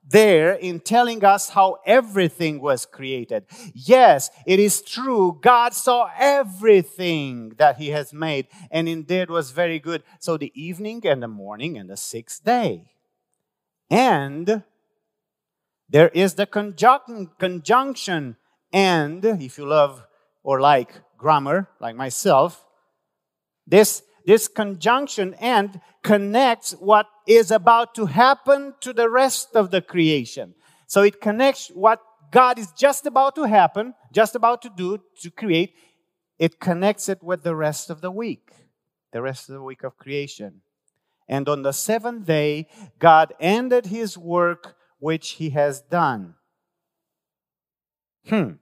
there 0.06 0.52
in 0.52 0.80
telling 0.80 1.24
us 1.24 1.50
how 1.50 1.78
everything 1.86 2.60
was 2.60 2.84
created. 2.84 3.44
Yes, 3.72 4.30
it 4.46 4.60
is 4.60 4.82
true. 4.82 5.38
God 5.40 5.72
saw 5.74 6.10
everything 6.18 7.54
that 7.56 7.78
He 7.78 7.88
has 7.88 8.12
made, 8.12 8.48
and 8.70 8.88
indeed 8.88 9.30
was 9.30 9.50
very 9.50 9.78
good. 9.78 10.02
So 10.20 10.36
the 10.36 10.52
evening 10.54 11.06
and 11.06 11.22
the 11.22 11.28
morning 11.28 11.78
and 11.78 11.88
the 11.88 11.96
sixth 11.96 12.44
day. 12.44 12.92
And 13.90 14.62
there 15.88 16.08
is 16.08 16.34
the 16.34 16.46
conjunction 16.46 18.36
and, 18.72 19.24
if 19.24 19.58
you 19.58 19.66
love 19.66 20.02
or 20.42 20.60
like 20.60 21.00
grammar, 21.16 21.68
like 21.80 21.94
myself, 21.94 22.64
this 23.66 24.02
this 24.26 24.48
conjunction 24.48 25.34
and 25.34 25.80
connects 26.02 26.72
what 26.72 27.06
is 27.26 27.50
about 27.50 27.94
to 27.94 28.06
happen 28.06 28.74
to 28.80 28.92
the 28.92 29.08
rest 29.08 29.54
of 29.54 29.70
the 29.70 29.82
creation. 29.82 30.54
So 30.86 31.02
it 31.02 31.20
connects 31.20 31.68
what 31.68 32.00
God 32.30 32.58
is 32.58 32.72
just 32.72 33.06
about 33.06 33.34
to 33.36 33.44
happen, 33.44 33.94
just 34.12 34.34
about 34.34 34.62
to 34.62 34.70
do, 34.74 34.98
to 35.20 35.30
create. 35.30 35.74
It 36.38 36.60
connects 36.60 37.08
it 37.08 37.22
with 37.22 37.42
the 37.42 37.54
rest 37.54 37.90
of 37.90 38.00
the 38.00 38.10
week, 38.10 38.50
the 39.12 39.22
rest 39.22 39.48
of 39.48 39.54
the 39.54 39.62
week 39.62 39.84
of 39.84 39.96
creation. 39.96 40.62
And 41.28 41.48
on 41.48 41.62
the 41.62 41.72
seventh 41.72 42.26
day, 42.26 42.68
God 42.98 43.32
ended 43.40 43.86
his 43.86 44.18
work 44.18 44.76
which 44.98 45.32
he 45.32 45.50
has 45.50 45.80
done. 45.80 46.34
Hmm. 48.28 48.52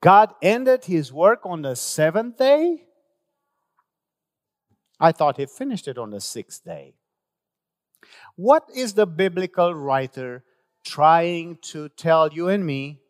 God 0.00 0.34
ended 0.42 0.84
his 0.84 1.12
work 1.12 1.40
on 1.44 1.62
the 1.62 1.76
seventh 1.76 2.38
day? 2.38 2.83
I 5.04 5.12
thought 5.12 5.36
he 5.36 5.44
finished 5.44 5.86
it 5.86 5.98
on 5.98 6.12
the 6.12 6.20
sixth 6.20 6.64
day. 6.64 6.94
What 8.36 8.64
is 8.74 8.94
the 8.94 9.06
biblical 9.06 9.74
writer 9.74 10.44
trying 10.82 11.58
to 11.72 11.90
tell 11.90 12.32
you 12.32 12.48
and 12.48 12.64
me 12.64 13.02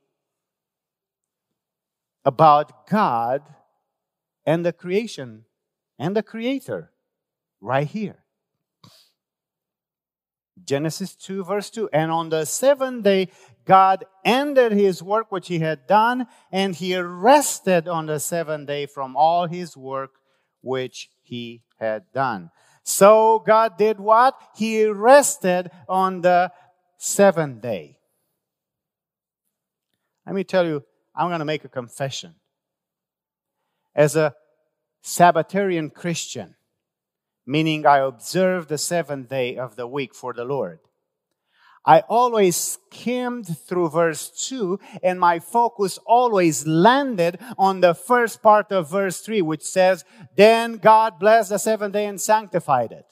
about 2.24 2.88
God 2.88 3.42
and 4.44 4.66
the 4.66 4.72
creation 4.72 5.44
and 5.96 6.16
the 6.16 6.24
Creator 6.24 6.90
right 7.60 7.86
here? 7.86 8.24
Genesis 10.64 11.14
2, 11.14 11.44
verse 11.44 11.70
2. 11.70 11.90
And 11.92 12.10
on 12.10 12.28
the 12.28 12.44
seventh 12.44 13.04
day, 13.04 13.28
God 13.64 14.04
ended 14.24 14.72
his 14.72 15.00
work 15.00 15.30
which 15.30 15.46
he 15.46 15.60
had 15.60 15.86
done, 15.86 16.26
and 16.50 16.74
he 16.74 16.96
rested 16.96 17.86
on 17.86 18.06
the 18.06 18.18
seventh 18.18 18.66
day 18.66 18.86
from 18.86 19.14
all 19.14 19.46
his 19.46 19.76
work 19.76 20.14
which 20.60 21.08
he 21.24 21.62
had 21.78 22.04
done. 22.12 22.50
So 22.82 23.42
God 23.44 23.76
did 23.78 23.98
what? 23.98 24.38
He 24.54 24.84
rested 24.86 25.70
on 25.88 26.20
the 26.20 26.52
seventh 26.98 27.62
day. 27.62 27.98
Let 30.26 30.34
me 30.34 30.44
tell 30.44 30.66
you, 30.66 30.84
I'm 31.14 31.28
going 31.28 31.40
to 31.40 31.44
make 31.44 31.64
a 31.64 31.68
confession. 31.68 32.34
As 33.94 34.16
a 34.16 34.34
Sabbatarian 35.02 35.90
Christian, 35.90 36.56
meaning 37.46 37.86
I 37.86 37.98
observe 37.98 38.68
the 38.68 38.78
seventh 38.78 39.28
day 39.28 39.56
of 39.56 39.76
the 39.76 39.86
week 39.86 40.14
for 40.14 40.32
the 40.32 40.44
Lord, 40.44 40.80
I 41.86 42.00
always 42.00 42.56
skimmed 42.56 43.58
through 43.58 43.90
verse 43.90 44.30
2 44.48 44.80
and 45.02 45.20
my 45.20 45.38
focus 45.38 45.98
always 46.06 46.66
landed 46.66 47.38
on 47.58 47.80
the 47.80 47.94
first 47.94 48.42
part 48.42 48.72
of 48.72 48.90
verse 48.90 49.20
3, 49.20 49.42
which 49.42 49.62
says, 49.62 50.04
Then 50.34 50.76
God 50.76 51.18
blessed 51.18 51.50
the 51.50 51.58
seventh 51.58 51.92
day 51.92 52.06
and 52.06 52.20
sanctified 52.20 52.92
it. 52.92 53.06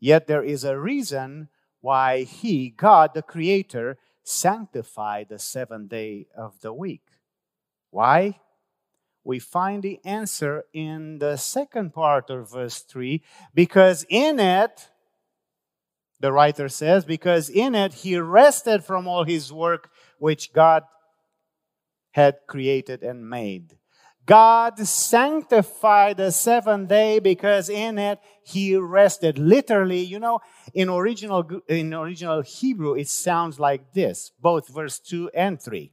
Yet 0.00 0.26
there 0.26 0.44
is 0.44 0.64
a 0.64 0.78
reason 0.78 1.48
why 1.80 2.22
He, 2.22 2.70
God 2.70 3.12
the 3.14 3.22
Creator, 3.22 3.98
sanctified 4.22 5.28
the 5.28 5.38
seventh 5.38 5.90
day 5.90 6.26
of 6.36 6.60
the 6.60 6.72
week. 6.72 7.02
Why? 7.90 8.36
we 9.28 9.38
find 9.38 9.82
the 9.82 10.00
answer 10.06 10.64
in 10.72 11.18
the 11.18 11.36
second 11.36 11.92
part 11.92 12.30
of 12.30 12.50
verse 12.50 12.78
3 12.80 13.22
because 13.52 14.06
in 14.08 14.40
it, 14.40 14.88
the 16.20 16.32
writer 16.32 16.68
says, 16.68 17.04
because 17.04 17.48
in 17.48 17.74
it 17.74 17.94
he 17.94 18.18
rested 18.18 18.84
from 18.84 19.06
all 19.06 19.24
his 19.24 19.52
work 19.52 19.90
which 20.18 20.52
God 20.52 20.82
had 22.12 22.36
created 22.48 23.02
and 23.02 23.28
made. 23.28 23.76
God 24.26 24.78
sanctified 24.78 26.18
the 26.18 26.30
seventh 26.30 26.88
day 26.88 27.18
because 27.18 27.70
in 27.70 27.98
it 27.98 28.18
he 28.44 28.76
rested. 28.76 29.38
Literally, 29.38 30.00
you 30.00 30.18
know, 30.18 30.40
in 30.74 30.90
original, 30.90 31.48
in 31.66 31.94
original 31.94 32.42
Hebrew, 32.42 32.94
it 32.94 33.08
sounds 33.08 33.58
like 33.58 33.94
this, 33.94 34.30
both 34.38 34.68
verse 34.68 34.98
2 34.98 35.30
and 35.32 35.60
3. 35.60 35.92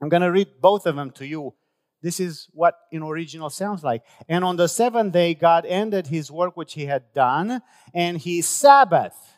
I'm 0.00 0.08
going 0.08 0.22
to 0.22 0.30
read 0.30 0.48
both 0.60 0.86
of 0.86 0.94
them 0.94 1.10
to 1.12 1.26
you. 1.26 1.54
This 2.02 2.20
is 2.20 2.48
what 2.52 2.76
in 2.92 3.02
original 3.02 3.50
sounds 3.50 3.82
like. 3.82 4.02
And 4.28 4.44
on 4.44 4.56
the 4.56 4.68
seventh 4.68 5.12
day, 5.12 5.34
God 5.34 5.66
ended 5.66 6.06
his 6.06 6.30
work 6.30 6.56
which 6.56 6.74
he 6.74 6.86
had 6.86 7.12
done, 7.14 7.62
and 7.92 8.16
he 8.16 8.42
Sabbath 8.42 9.29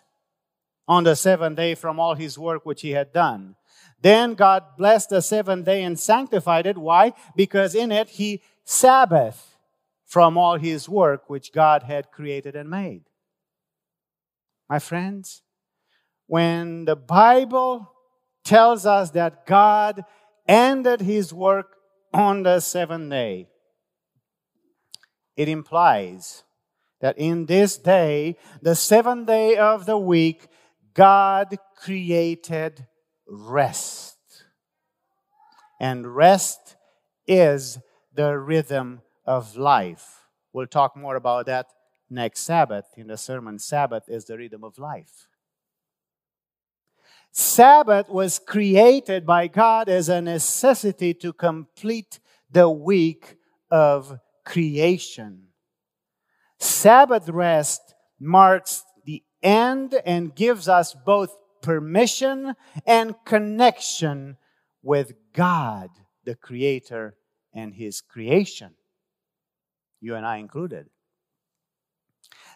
on 0.89 1.05
the 1.05 1.17
seventh 1.17 1.57
day 1.57 1.75
from 1.75 1.99
all 1.99 2.15
his 2.15 2.39
work 2.39 2.67
which 2.67 2.83
he 2.83 2.91
had 2.91 3.13
done. 3.13 3.57
Then 4.01 4.35
God 4.35 4.65
blessed 4.77 5.11
the 5.11 5.23
seventh 5.23 5.65
day 5.65 5.83
and 5.85 5.99
sanctified 5.99 6.67
it. 6.67 6.77
Why? 6.77 7.13
Because 7.37 7.75
in 7.75 7.93
it 7.93 8.11
he 8.11 8.43
Sabbath 8.65 9.57
from 10.05 10.37
all 10.37 10.59
his 10.59 10.89
work 10.89 11.31
which 11.31 11.53
God 11.53 11.85
had 11.85 12.11
created 12.11 12.55
and 12.55 12.69
made. 12.69 13.05
My 14.69 14.79
friends, 14.79 15.43
when 16.27 16.85
the 16.85 16.97
Bible 16.97 17.93
tells 18.45 18.87
us 18.87 19.11
that 19.11 19.47
God 19.47 20.05
ended 20.47 21.01
his 21.01 21.33
work 21.33 21.77
on 22.13 22.43
the 22.43 22.61
seventh 22.61 23.11
day, 23.11 23.49
it 25.37 25.49
implies 25.49 26.43
that 27.01 27.19
in 27.19 27.47
this 27.47 27.77
day, 27.77 28.37
the 28.61 28.75
seventh 28.75 29.27
day 29.27 29.57
of 29.57 29.87
the 29.87 29.99
week, 29.99 30.49
God 30.95 31.57
created 31.77 32.87
rest. 33.27 34.19
And 35.81 36.15
rest 36.15 36.77
is 37.27 37.79
the 38.15 38.39
rhythm 38.39 39.03
of 39.25 39.57
life. 39.57 40.27
We'll 40.53 40.67
talk 40.67 40.97
more 40.97 41.17
about 41.17 41.47
that 41.47 41.67
next 42.11 42.41
Sabbath 42.41 42.87
in 42.97 43.07
the 43.07 43.17
sermon. 43.17 43.59
Sabbath 43.59 44.05
is 44.09 44.27
the 44.27 44.37
rhythm 44.37 44.65
of 44.65 44.79
life. 44.79 45.29
Sabbath 47.33 48.11
was 48.11 48.39
created 48.39 49.25
by 49.25 49.47
God 49.47 49.89
as 49.89 50.11
a 50.11 50.21
necessity 50.21 51.15
to 51.15 51.33
complete 51.33 52.21
the 52.51 52.69
week 52.69 53.37
of 53.71 54.21
creation. 54.45 55.45
Sabbath 56.59 57.31
rest 57.31 57.95
marks 58.21 58.85
end 59.43 60.01
and 60.05 60.35
gives 60.35 60.69
us 60.69 60.95
both 61.07 61.37
permission 61.63 62.55
and 62.87 63.15
connection 63.25 64.37
with 64.83 65.13
God, 65.33 65.89
the 66.25 66.35
Creator, 66.35 67.17
and 67.55 67.75
His 67.75 68.01
creation. 68.01 68.75
You 70.01 70.17
and 70.17 70.27
I 70.27 70.39
included. 70.39 70.89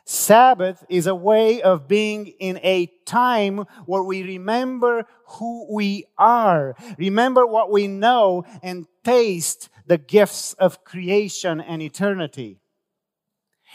Sabbath 0.09 0.85
is 0.89 1.09
a 1.09 1.15
way 1.17 1.63
of 1.63 1.89
being 1.89 2.29
in 2.39 2.61
a 2.63 2.87
time 3.07 3.65
where 3.87 4.05
we 4.05 4.23
remember 4.23 5.05
who 5.27 5.67
we 5.75 6.05
are, 6.17 6.77
remember 6.97 7.45
what 7.45 7.73
we 7.73 7.89
know, 7.89 8.45
and 8.63 8.87
taste 9.05 9.69
the 9.87 9.99
gifts 9.99 10.53
of 10.55 10.85
creation 10.85 11.61
and 11.61 11.83
eternity. 11.83 12.61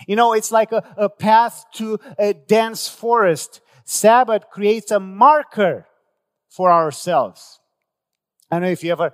You 0.08 0.16
know, 0.16 0.34
it's 0.34 0.52
like 0.52 0.72
a, 0.72 0.84
a 0.98 1.10
path 1.10 1.66
to 1.74 2.00
a 2.18 2.34
dense 2.34 2.88
forest 2.88 3.62
Sabbath 3.92 4.50
creates 4.50 4.90
a 4.92 5.02
marker 5.02 5.86
for 6.50 6.72
ourselves. 6.72 7.60
I 8.50 8.60
know 8.60 8.68
if 8.68 8.86
you 8.86 8.92
ever 8.94 9.14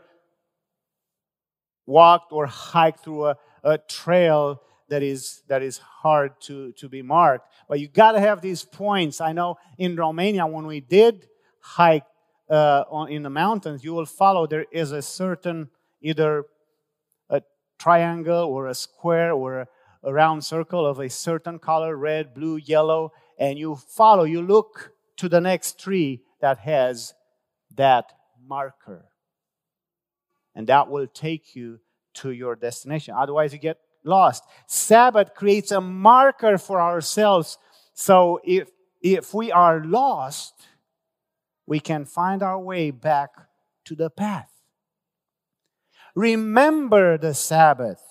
walked 1.87 2.31
or 2.31 2.45
hiked 2.45 3.03
through 3.03 3.25
a, 3.25 3.37
a 3.63 3.77
trail 3.79 4.61
that 4.89 5.01
is 5.01 5.41
that 5.47 5.63
is 5.63 5.79
hard 5.79 6.39
to, 6.41 6.73
to 6.73 6.87
be 6.87 7.01
marked. 7.01 7.51
But 7.67 7.79
you 7.79 7.87
got 7.87 8.11
to 8.11 8.19
have 8.19 8.41
these 8.41 8.63
points. 8.63 9.19
I 9.19 9.33
know 9.33 9.57
in 9.79 9.95
Romania 9.95 10.45
when 10.45 10.67
we 10.67 10.79
did 10.79 11.27
hike 11.59 12.05
uh, 12.49 12.83
on, 12.89 13.09
in 13.09 13.23
the 13.23 13.29
mountains, 13.29 13.83
you 13.83 13.93
will 13.93 14.05
follow 14.05 14.45
there 14.45 14.67
is 14.71 14.91
a 14.91 15.01
certain 15.01 15.69
either 16.01 16.45
a 17.29 17.41
triangle 17.79 18.45
or 18.45 18.67
a 18.67 18.75
square 18.75 19.33
or 19.33 19.67
a, 20.03 20.13
round 20.13 20.43
circle 20.43 20.85
of 20.85 20.99
a 20.99 21.09
certain 21.09 21.59
color, 21.59 21.95
red, 21.95 22.33
blue, 22.33 22.57
yellow, 22.57 23.11
and 23.39 23.57
you 23.57 23.75
follow, 23.75 24.23
you 24.23 24.41
look 24.41 24.93
to 25.17 25.29
the 25.29 25.41
next 25.41 25.79
tree 25.79 26.21
that 26.41 26.59
has 26.59 27.13
that 27.75 28.13
marker. 28.45 29.05
And 30.55 30.67
that 30.67 30.89
will 30.89 31.07
take 31.07 31.55
you 31.55 31.79
to 32.15 32.31
your 32.31 32.55
destination. 32.55 33.13
Otherwise, 33.17 33.53
you 33.53 33.59
get 33.59 33.79
lost. 34.03 34.43
Sabbath 34.65 35.33
creates 35.35 35.71
a 35.71 35.81
marker 35.81 36.57
for 36.57 36.81
ourselves. 36.81 37.57
So 37.93 38.39
if, 38.43 38.69
if 39.01 39.33
we 39.33 39.51
are 39.51 39.83
lost, 39.83 40.53
we 41.67 41.79
can 41.79 42.05
find 42.05 42.41
our 42.41 42.59
way 42.59 42.91
back 42.91 43.29
to 43.85 43.95
the 43.95 44.09
path. 44.09 44.49
Remember 46.15 47.17
the 47.17 47.33
Sabbath. 47.35 48.01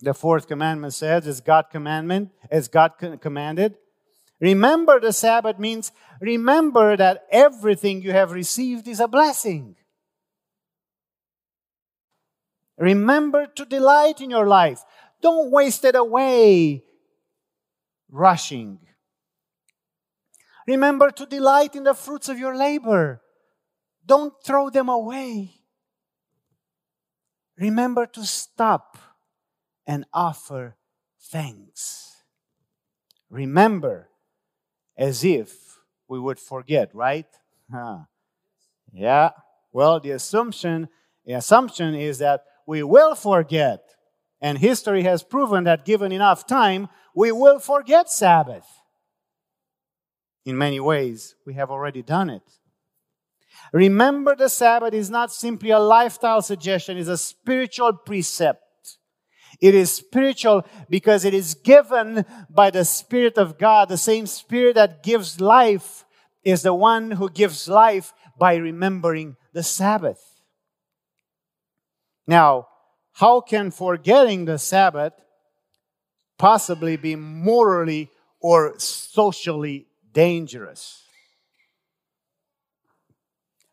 The 0.00 0.14
fourth 0.14 0.46
commandment 0.46 0.94
says, 0.94 1.26
as 1.26 1.40
God 1.40 1.66
commandment, 1.70 2.30
God 2.68 2.92
commanded. 3.20 3.76
Remember 4.40 5.00
the 5.00 5.12
Sabbath 5.12 5.58
means 5.58 5.92
remember 6.20 6.96
that 6.96 7.26
everything 7.30 8.02
you 8.02 8.12
have 8.12 8.32
received 8.32 8.86
is 8.86 9.00
a 9.00 9.08
blessing. 9.08 9.76
Remember 12.76 13.46
to 13.46 13.64
delight 13.64 14.20
in 14.20 14.28
your 14.28 14.46
life. 14.46 14.82
Don't 15.22 15.50
waste 15.50 15.84
it 15.84 15.94
away 15.94 16.84
rushing. 18.10 18.78
Remember 20.66 21.10
to 21.10 21.24
delight 21.24 21.74
in 21.74 21.84
the 21.84 21.94
fruits 21.94 22.28
of 22.28 22.38
your 22.38 22.54
labor. 22.54 23.22
Don't 24.04 24.34
throw 24.44 24.68
them 24.68 24.90
away. 24.90 25.54
Remember 27.56 28.04
to 28.06 28.26
stop 28.26 28.98
and 29.86 30.04
offer 30.12 30.76
thanks. 31.20 32.22
Remember, 33.30 34.08
as 34.96 35.24
if 35.24 35.78
we 36.08 36.18
would 36.18 36.38
forget, 36.38 36.94
right? 36.94 37.26
Huh. 37.70 37.98
Yeah. 38.92 39.30
Well, 39.72 40.00
the 40.00 40.12
assumption, 40.12 40.88
the 41.24 41.34
assumption 41.34 41.94
is 41.94 42.18
that 42.18 42.44
we 42.66 42.82
will 42.82 43.14
forget. 43.14 43.82
And 44.40 44.58
history 44.58 45.02
has 45.02 45.22
proven 45.22 45.64
that 45.64 45.84
given 45.84 46.12
enough 46.12 46.46
time, 46.46 46.88
we 47.14 47.32
will 47.32 47.58
forget 47.58 48.10
Sabbath. 48.10 48.66
In 50.44 50.56
many 50.56 50.78
ways, 50.78 51.34
we 51.44 51.54
have 51.54 51.70
already 51.70 52.02
done 52.02 52.30
it. 52.30 52.42
Remember, 53.72 54.36
the 54.36 54.48
Sabbath 54.48 54.94
is 54.94 55.10
not 55.10 55.32
simply 55.32 55.70
a 55.70 55.78
lifestyle 55.78 56.42
suggestion, 56.42 56.98
it's 56.98 57.08
a 57.08 57.18
spiritual 57.18 57.92
precept. 57.94 58.62
It 59.60 59.74
is 59.74 59.92
spiritual 59.92 60.66
because 60.88 61.24
it 61.24 61.34
is 61.34 61.54
given 61.54 62.24
by 62.50 62.70
the 62.70 62.84
Spirit 62.84 63.38
of 63.38 63.58
God. 63.58 63.88
The 63.88 63.96
same 63.96 64.26
Spirit 64.26 64.74
that 64.74 65.02
gives 65.02 65.40
life 65.40 66.04
is 66.44 66.62
the 66.62 66.74
one 66.74 67.12
who 67.12 67.30
gives 67.30 67.68
life 67.68 68.12
by 68.38 68.56
remembering 68.56 69.36
the 69.52 69.62
Sabbath. 69.62 70.20
Now, 72.26 72.68
how 73.12 73.40
can 73.40 73.70
forgetting 73.70 74.44
the 74.44 74.58
Sabbath 74.58 75.14
possibly 76.38 76.96
be 76.96 77.16
morally 77.16 78.10
or 78.40 78.78
socially 78.78 79.86
dangerous? 80.12 81.02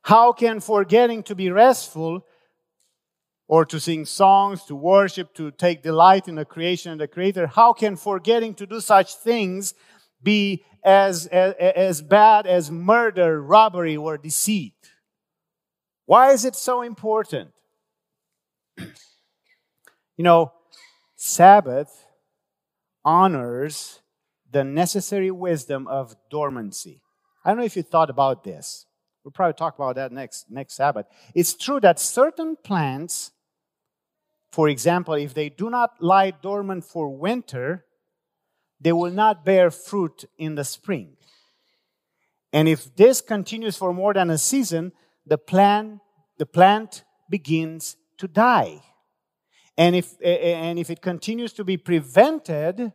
How 0.04 0.34
can 0.34 0.60
forgetting 0.60 1.24
to 1.24 1.36
be 1.36 1.50
restful 1.50 2.26
or 3.48 3.66
to 3.66 3.80
sing 3.80 4.06
songs, 4.06 4.64
to 4.66 4.76
worship, 4.76 5.34
to 5.36 5.52
take 5.52 5.84
delight 5.84 6.28
in 6.28 6.36
the 6.36 6.46
creation 6.46 6.92
of 6.92 7.00
the 7.00 7.08
Creator, 7.08 7.48
how 7.48 7.74
can 7.74 7.96
forgetting 7.96 8.54
to 8.56 8.66
do 8.66 8.80
such 8.80 9.16
things 9.16 9.74
be 10.22 10.64
as, 10.84 11.28
as, 11.28 11.54
as 11.54 12.02
bad 12.02 12.48
as 12.48 12.72
murder, 12.72 13.42
robbery, 13.42 13.98
or 13.98 14.18
deceit? 14.18 14.74
Why 16.06 16.32
is 16.32 16.46
it 16.46 16.56
so 16.56 16.82
important? 16.82 17.52
you 18.78 18.88
know, 20.18 20.54
Sabbath 21.16 22.06
honors 23.06 24.02
the 24.52 24.64
necessary 24.64 25.32
wisdom 25.32 25.88
of 25.88 26.16
dormancy. 26.30 27.02
I 27.44 27.50
don't 27.50 27.58
know 27.58 27.66
if 27.66 27.76
you 27.76 27.84
thought 27.84 28.10
about 28.10 28.44
this. 28.44 28.86
We'll 29.24 29.32
probably 29.32 29.54
talk 29.54 29.76
about 29.76 29.96
that 29.96 30.12
next, 30.12 30.52
next 30.52 30.76
Sabbath. 30.76 31.06
It's 31.34 31.54
true 31.54 31.80
that 31.80 32.00
certain 32.00 32.56
plants 32.56 33.32
For 34.54 34.70
example, 34.70 35.16
if 35.16 35.34
they 35.34 35.50
do 35.50 35.72
not 35.72 36.00
lie 36.00 36.30
dormant 36.30 36.86
for 36.86 37.10
winter, 37.10 37.86
they 38.80 38.92
will 38.92 39.10
not 39.10 39.44
bear 39.44 39.72
fruit 39.72 40.26
in 40.38 40.54
the 40.54 40.64
spring. 40.64 41.18
And 42.52 42.68
if 42.68 42.96
this 42.96 43.20
continues 43.20 43.78
for 43.78 43.92
more 43.96 44.14
than 44.14 44.30
a 44.30 44.38
season, 44.38 44.92
the 45.26 45.40
plant, 45.40 46.02
the 46.38 46.46
plant 46.46 47.04
begins 47.28 47.98
to 48.20 48.28
die. 48.28 48.84
And 49.76 49.96
if, 49.96 50.14
and 50.24 50.78
if 50.78 50.92
it 50.92 51.02
continues 51.02 51.52
to 51.54 51.64
be 51.64 51.78
prevented, 51.78 52.94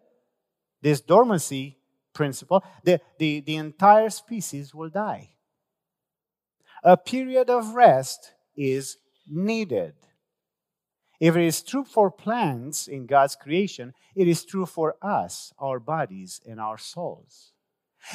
this 0.80 1.00
dormancy 1.00 1.76
principle, 2.12 2.62
the, 2.84 3.00
the, 3.18 3.40
the 3.40 3.56
entire 3.56 4.10
species 4.10 4.72
will 4.72 4.90
die. 4.90 5.30
A 6.84 6.96
period 6.96 7.50
of 7.50 7.74
rest 7.74 8.32
is 8.56 8.96
needed. 9.26 9.94
If 11.20 11.36
it 11.36 11.44
is 11.44 11.62
true 11.62 11.84
for 11.84 12.10
plants 12.10 12.86
in 12.86 13.06
God's 13.06 13.34
creation, 13.34 13.92
it 14.14 14.28
is 14.28 14.44
true 14.44 14.66
for 14.66 14.96
us, 15.02 15.52
our 15.58 15.80
bodies, 15.80 16.40
and 16.46 16.60
our 16.60 16.78
souls. 16.78 17.52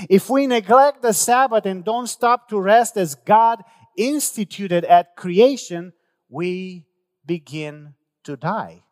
If 0.10 0.30
we 0.30 0.48
neglect 0.48 1.02
the 1.02 1.14
Sabbath 1.14 1.66
and 1.66 1.84
don't 1.84 2.08
stop 2.08 2.48
to 2.50 2.60
rest 2.60 2.96
as 2.96 3.16
God 3.16 3.62
instituted 3.98 4.86
at 4.86 5.16
creation, 5.16 5.94
we 6.30 6.86
begin 7.26 7.94
to 8.24 8.38
die, 8.38 8.84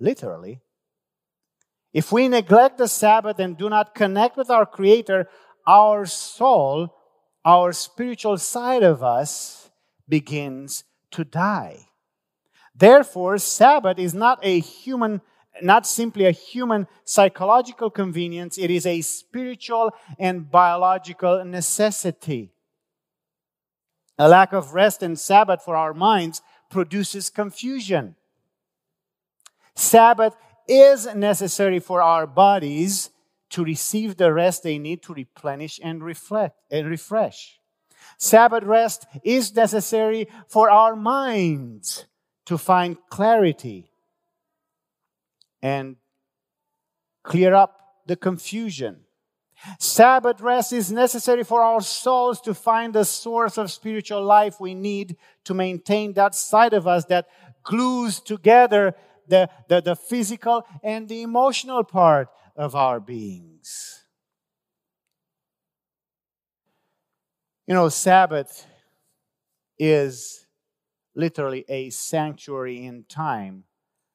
literally. 0.00 0.60
If 1.92 2.12
we 2.12 2.28
neglect 2.28 2.78
the 2.78 2.88
Sabbath 2.88 3.38
and 3.38 3.56
do 3.56 3.68
not 3.68 3.94
connect 3.94 4.36
with 4.36 4.50
our 4.50 4.66
Creator, 4.66 5.28
our 5.66 6.06
soul, 6.06 6.94
our 7.44 7.72
spiritual 7.72 8.38
side 8.38 8.82
of 8.82 9.02
us 9.02 9.70
begins 10.08 10.84
to 11.10 11.24
die. 11.24 11.86
Therefore, 12.74 13.38
Sabbath 13.38 13.98
is 13.98 14.14
not 14.14 14.38
a 14.42 14.60
human, 14.60 15.20
not 15.62 15.86
simply 15.86 16.26
a 16.26 16.30
human 16.30 16.86
psychological 17.04 17.90
convenience, 17.90 18.58
it 18.58 18.70
is 18.70 18.86
a 18.86 19.00
spiritual 19.00 19.92
and 20.18 20.50
biological 20.50 21.44
necessity. 21.44 22.52
A 24.18 24.28
lack 24.28 24.52
of 24.52 24.74
rest 24.74 25.02
and 25.02 25.18
Sabbath 25.18 25.62
for 25.62 25.76
our 25.76 25.94
minds 25.94 26.42
produces 26.70 27.30
confusion. 27.30 28.16
Sabbath 29.74 30.36
is 30.68 31.06
necessary 31.14 31.80
for 31.80 32.02
our 32.02 32.26
bodies 32.26 33.10
to 33.50 33.64
receive 33.64 34.16
the 34.16 34.32
rest 34.32 34.62
they 34.62 34.78
need 34.78 35.02
to 35.02 35.14
replenish 35.14 35.80
and 35.82 36.02
reflect 36.02 36.56
and 36.70 36.88
refresh. 36.88 37.58
Sabbath 38.18 38.64
rest 38.64 39.06
is 39.22 39.54
necessary 39.54 40.28
for 40.48 40.70
our 40.70 40.96
minds 40.96 42.06
to 42.46 42.56
find 42.56 42.96
clarity 43.08 43.90
and 45.62 45.96
clear 47.22 47.54
up 47.54 47.80
the 48.06 48.16
confusion. 48.16 49.00
Sabbath 49.78 50.40
rest 50.40 50.72
is 50.72 50.90
necessary 50.90 51.44
for 51.44 51.60
our 51.62 51.82
souls 51.82 52.40
to 52.40 52.54
find 52.54 52.94
the 52.94 53.04
source 53.04 53.58
of 53.58 53.70
spiritual 53.70 54.24
life 54.24 54.58
we 54.58 54.74
need 54.74 55.16
to 55.44 55.52
maintain 55.52 56.14
that 56.14 56.34
side 56.34 56.72
of 56.72 56.86
us 56.86 57.04
that 57.06 57.28
glues 57.62 58.20
together 58.20 58.94
the, 59.28 59.48
the, 59.68 59.80
the 59.82 59.94
physical 59.94 60.64
and 60.82 61.08
the 61.08 61.22
emotional 61.22 61.84
part 61.84 62.28
of 62.60 62.74
our 62.74 63.00
beings. 63.00 64.04
You 67.66 67.72
know, 67.72 67.88
Sabbath 67.88 68.66
is 69.78 70.46
literally 71.14 71.64
a 71.70 71.88
sanctuary 71.88 72.84
in 72.84 73.04
time, 73.08 73.64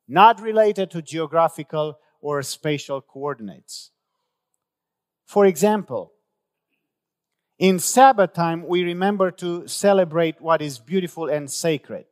not 0.08 0.39
related 0.39 0.91
to 0.91 1.01
geographical 1.01 1.97
or 2.21 2.43
spatial 2.43 3.01
coordinates. 3.01 3.89
For 5.25 5.47
example, 5.47 6.12
in 7.58 7.79
Sabbath 7.79 8.34
time, 8.34 8.67
we 8.67 8.84
remember 8.84 9.31
to 9.31 9.67
celebrate 9.67 10.39
what 10.39 10.62
is 10.62 10.77
beautiful 10.77 11.29
and 11.29 11.49
sacred. 11.49 12.05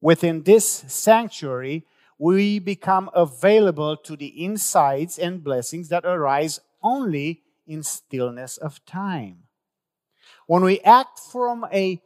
Within 0.00 0.44
this 0.44 0.84
sanctuary, 0.86 1.84
we 2.22 2.60
become 2.60 3.10
available 3.14 3.96
to 3.96 4.14
the 4.14 4.28
insights 4.28 5.18
and 5.18 5.42
blessings 5.42 5.88
that 5.88 6.04
arise 6.04 6.60
only 6.80 7.42
in 7.66 7.82
stillness 7.82 8.56
of 8.58 8.84
time. 8.84 9.38
When 10.46 10.62
we 10.62 10.78
act 10.82 11.18
from 11.18 11.66
a 11.72 12.00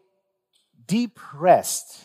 deep 0.87 1.21
rest, 1.35 2.03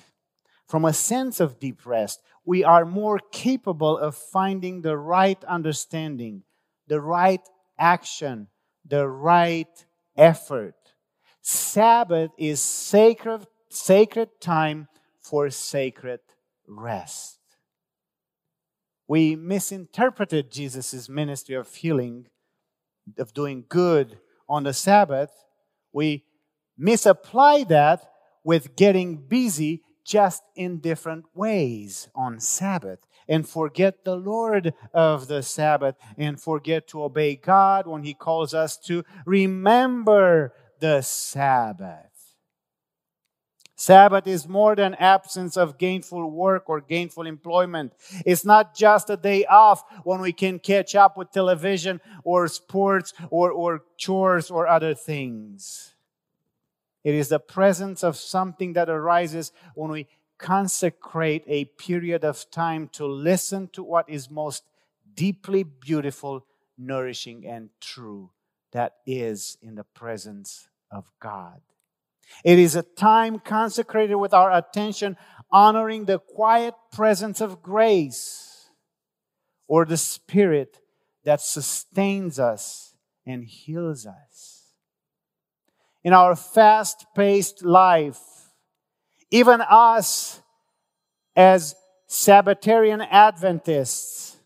from 0.67 0.83
a 0.83 0.91
sense 0.91 1.39
of 1.39 1.57
deep 1.57 1.85
rest, 1.85 2.21
we 2.43 2.65
are 2.65 2.83
more 2.83 3.17
capable 3.31 3.97
of 3.97 4.13
finding 4.13 4.81
the 4.81 4.97
right 4.97 5.41
understanding, 5.45 6.43
the 6.87 6.99
right 6.99 7.47
action, 7.79 8.47
the 8.85 9.07
right 9.07 9.85
effort. 10.17 10.75
Sabbath 11.41 12.31
is 12.37 12.61
sacred, 12.61 13.47
sacred 13.69 14.41
time 14.41 14.89
for 15.21 15.49
sacred 15.49 16.19
rest. 16.67 17.40
We 19.11 19.35
misinterpreted 19.35 20.53
Jesus' 20.53 21.09
ministry 21.09 21.55
of 21.55 21.75
healing, 21.75 22.27
of 23.17 23.33
doing 23.33 23.65
good 23.67 24.19
on 24.47 24.63
the 24.63 24.71
Sabbath. 24.71 25.31
We 25.91 26.23
misapply 26.77 27.65
that 27.65 28.09
with 28.45 28.77
getting 28.77 29.17
busy 29.17 29.83
just 30.05 30.43
in 30.55 30.79
different 30.79 31.25
ways 31.35 32.07
on 32.15 32.39
Sabbath 32.39 32.99
and 33.27 33.45
forget 33.45 34.05
the 34.05 34.15
Lord 34.15 34.73
of 34.93 35.27
the 35.27 35.43
Sabbath 35.43 35.97
and 36.17 36.39
forget 36.39 36.87
to 36.87 37.03
obey 37.03 37.35
God 37.35 37.87
when 37.87 38.03
He 38.03 38.13
calls 38.13 38.53
us 38.53 38.77
to 38.85 39.03
remember 39.25 40.53
the 40.79 41.01
Sabbath. 41.01 42.10
Sabbath 43.81 44.27
is 44.27 44.47
more 44.47 44.75
than 44.75 44.93
absence 44.93 45.57
of 45.57 45.79
gainful 45.79 46.29
work 46.29 46.69
or 46.69 46.81
gainful 46.81 47.25
employment. 47.25 47.93
It's 48.27 48.45
not 48.45 48.75
just 48.75 49.09
a 49.09 49.17
day 49.17 49.43
off 49.45 49.83
when 50.03 50.21
we 50.21 50.33
can 50.33 50.59
catch 50.59 50.93
up 50.93 51.17
with 51.17 51.31
television 51.31 51.99
or 52.23 52.47
sports 52.47 53.11
or, 53.31 53.49
or 53.49 53.83
chores 53.97 54.51
or 54.51 54.67
other 54.67 54.93
things. 54.93 55.95
It 57.03 57.15
is 57.15 57.29
the 57.29 57.39
presence 57.39 58.03
of 58.03 58.17
something 58.17 58.73
that 58.73 58.87
arises 58.87 59.51
when 59.73 59.89
we 59.89 60.07
consecrate 60.37 61.43
a 61.47 61.65
period 61.65 62.23
of 62.23 62.51
time 62.51 62.87
to 62.89 63.07
listen 63.07 63.67
to 63.69 63.81
what 63.81 64.07
is 64.07 64.29
most 64.29 64.63
deeply 65.15 65.63
beautiful, 65.63 66.45
nourishing, 66.77 67.47
and 67.47 67.71
true 67.79 68.29
that 68.73 68.97
is 69.07 69.57
in 69.59 69.73
the 69.73 69.85
presence 69.85 70.69
of 70.91 71.11
God. 71.19 71.61
It 72.43 72.59
is 72.59 72.75
a 72.75 72.83
time 72.83 73.39
consecrated 73.39 74.15
with 74.15 74.33
our 74.33 74.51
attention, 74.51 75.17
honoring 75.51 76.05
the 76.05 76.19
quiet 76.19 76.73
presence 76.91 77.41
of 77.41 77.61
grace 77.61 78.69
or 79.67 79.85
the 79.85 79.97
Spirit 79.97 80.79
that 81.23 81.41
sustains 81.41 82.39
us 82.39 82.95
and 83.25 83.45
heals 83.45 84.05
us. 84.05 84.73
In 86.03 86.13
our 86.13 86.35
fast 86.35 87.05
paced 87.15 87.63
life, 87.63 88.19
even 89.29 89.61
us 89.61 90.41
as 91.35 91.75
Sabbatarian 92.09 93.01
Adventists, 93.09 94.37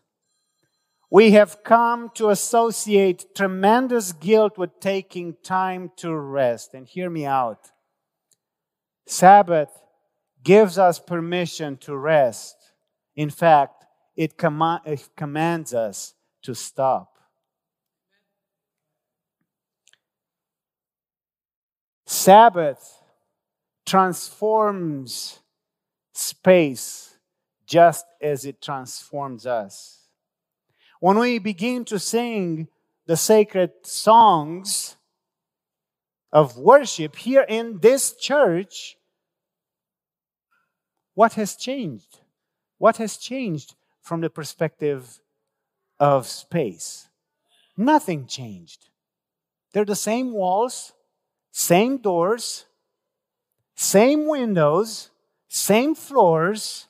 we 1.10 1.32
have 1.32 1.64
come 1.64 2.10
to 2.14 2.30
associate 2.30 3.34
tremendous 3.34 4.12
guilt 4.12 4.58
with 4.58 4.80
taking 4.80 5.36
time 5.42 5.90
to 5.96 6.14
rest. 6.14 6.74
And 6.74 6.86
hear 6.86 7.08
me 7.08 7.24
out. 7.24 7.70
Sabbath 9.06 9.70
gives 10.42 10.78
us 10.78 10.98
permission 10.98 11.76
to 11.78 11.96
rest. 11.96 12.72
In 13.14 13.30
fact, 13.30 13.84
it, 14.16 14.34
it 14.84 15.16
commands 15.16 15.74
us 15.74 16.14
to 16.42 16.54
stop. 16.54 17.16
Sabbath 22.06 23.02
transforms 23.84 25.40
space 26.12 27.18
just 27.66 28.06
as 28.20 28.44
it 28.44 28.62
transforms 28.62 29.46
us. 29.46 30.08
When 31.00 31.18
we 31.18 31.38
begin 31.38 31.84
to 31.86 31.98
sing 31.98 32.68
the 33.06 33.16
sacred 33.16 33.72
songs 33.82 34.96
of 36.32 36.56
worship 36.56 37.16
here 37.16 37.44
in 37.48 37.78
this 37.80 38.14
church, 38.14 38.95
what 41.16 41.32
has 41.32 41.56
changed? 41.56 42.20
What 42.76 42.98
has 42.98 43.16
changed 43.16 43.74
from 44.02 44.20
the 44.20 44.28
perspective 44.28 45.18
of 45.98 46.26
space? 46.26 47.08
Nothing 47.74 48.26
changed. 48.26 48.90
They're 49.72 49.86
the 49.86 49.96
same 49.96 50.32
walls, 50.32 50.92
same 51.52 51.96
doors, 51.96 52.66
same 53.74 54.28
windows, 54.28 55.08
same 55.48 55.94
floors. 55.94 56.86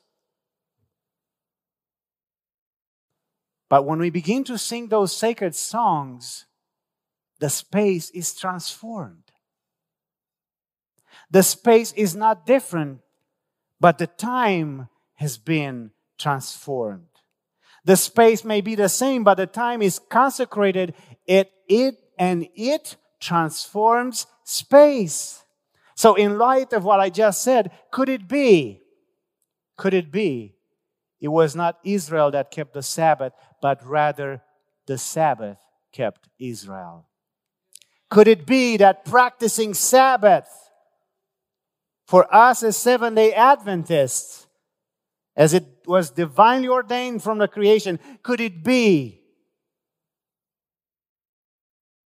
But 3.68 3.84
when 3.84 4.00
we 4.00 4.10
begin 4.10 4.42
to 4.44 4.58
sing 4.58 4.88
those 4.88 5.16
sacred 5.16 5.54
songs, 5.54 6.46
the 7.38 7.48
space 7.48 8.10
is 8.10 8.34
transformed. 8.34 9.30
The 11.30 11.44
space 11.44 11.92
is 11.92 12.16
not 12.16 12.44
different, 12.44 13.02
but 13.80 13.98
the 13.98 14.06
time 14.06 14.88
has 15.14 15.38
been 15.38 15.90
transformed. 16.18 17.06
The 17.84 17.96
space 17.96 18.44
may 18.44 18.60
be 18.60 18.74
the 18.74 18.88
same, 18.88 19.22
but 19.22 19.36
the 19.36 19.46
time 19.46 19.80
is 19.80 19.98
consecrated. 19.98 20.94
It, 21.26 21.52
it, 21.68 21.96
and 22.18 22.48
it 22.54 22.96
transforms 23.20 24.26
space. 24.44 25.44
So, 25.94 26.14
in 26.14 26.36
light 26.36 26.72
of 26.72 26.84
what 26.84 27.00
I 27.00 27.10
just 27.10 27.42
said, 27.42 27.70
could 27.90 28.08
it 28.08 28.28
be? 28.28 28.82
Could 29.76 29.94
it 29.94 30.10
be? 30.10 30.56
It 31.20 31.28
was 31.28 31.56
not 31.56 31.78
Israel 31.84 32.30
that 32.32 32.50
kept 32.50 32.74
the 32.74 32.82
Sabbath, 32.82 33.32
but 33.62 33.84
rather 33.86 34.42
the 34.86 34.98
Sabbath 34.98 35.58
kept 35.92 36.28
Israel. 36.38 37.08
Could 38.10 38.28
it 38.28 38.46
be 38.46 38.76
that 38.76 39.04
practicing 39.04 39.74
Sabbath 39.74 40.48
for 42.06 42.32
us 42.34 42.62
as 42.62 42.76
Seven 42.76 43.14
day 43.14 43.32
Adventists, 43.32 44.46
as 45.34 45.52
it 45.52 45.66
was 45.86 46.10
divinely 46.10 46.68
ordained 46.68 47.22
from 47.22 47.38
the 47.38 47.48
creation, 47.48 47.98
could 48.22 48.40
it 48.40 48.64
be 48.64 49.22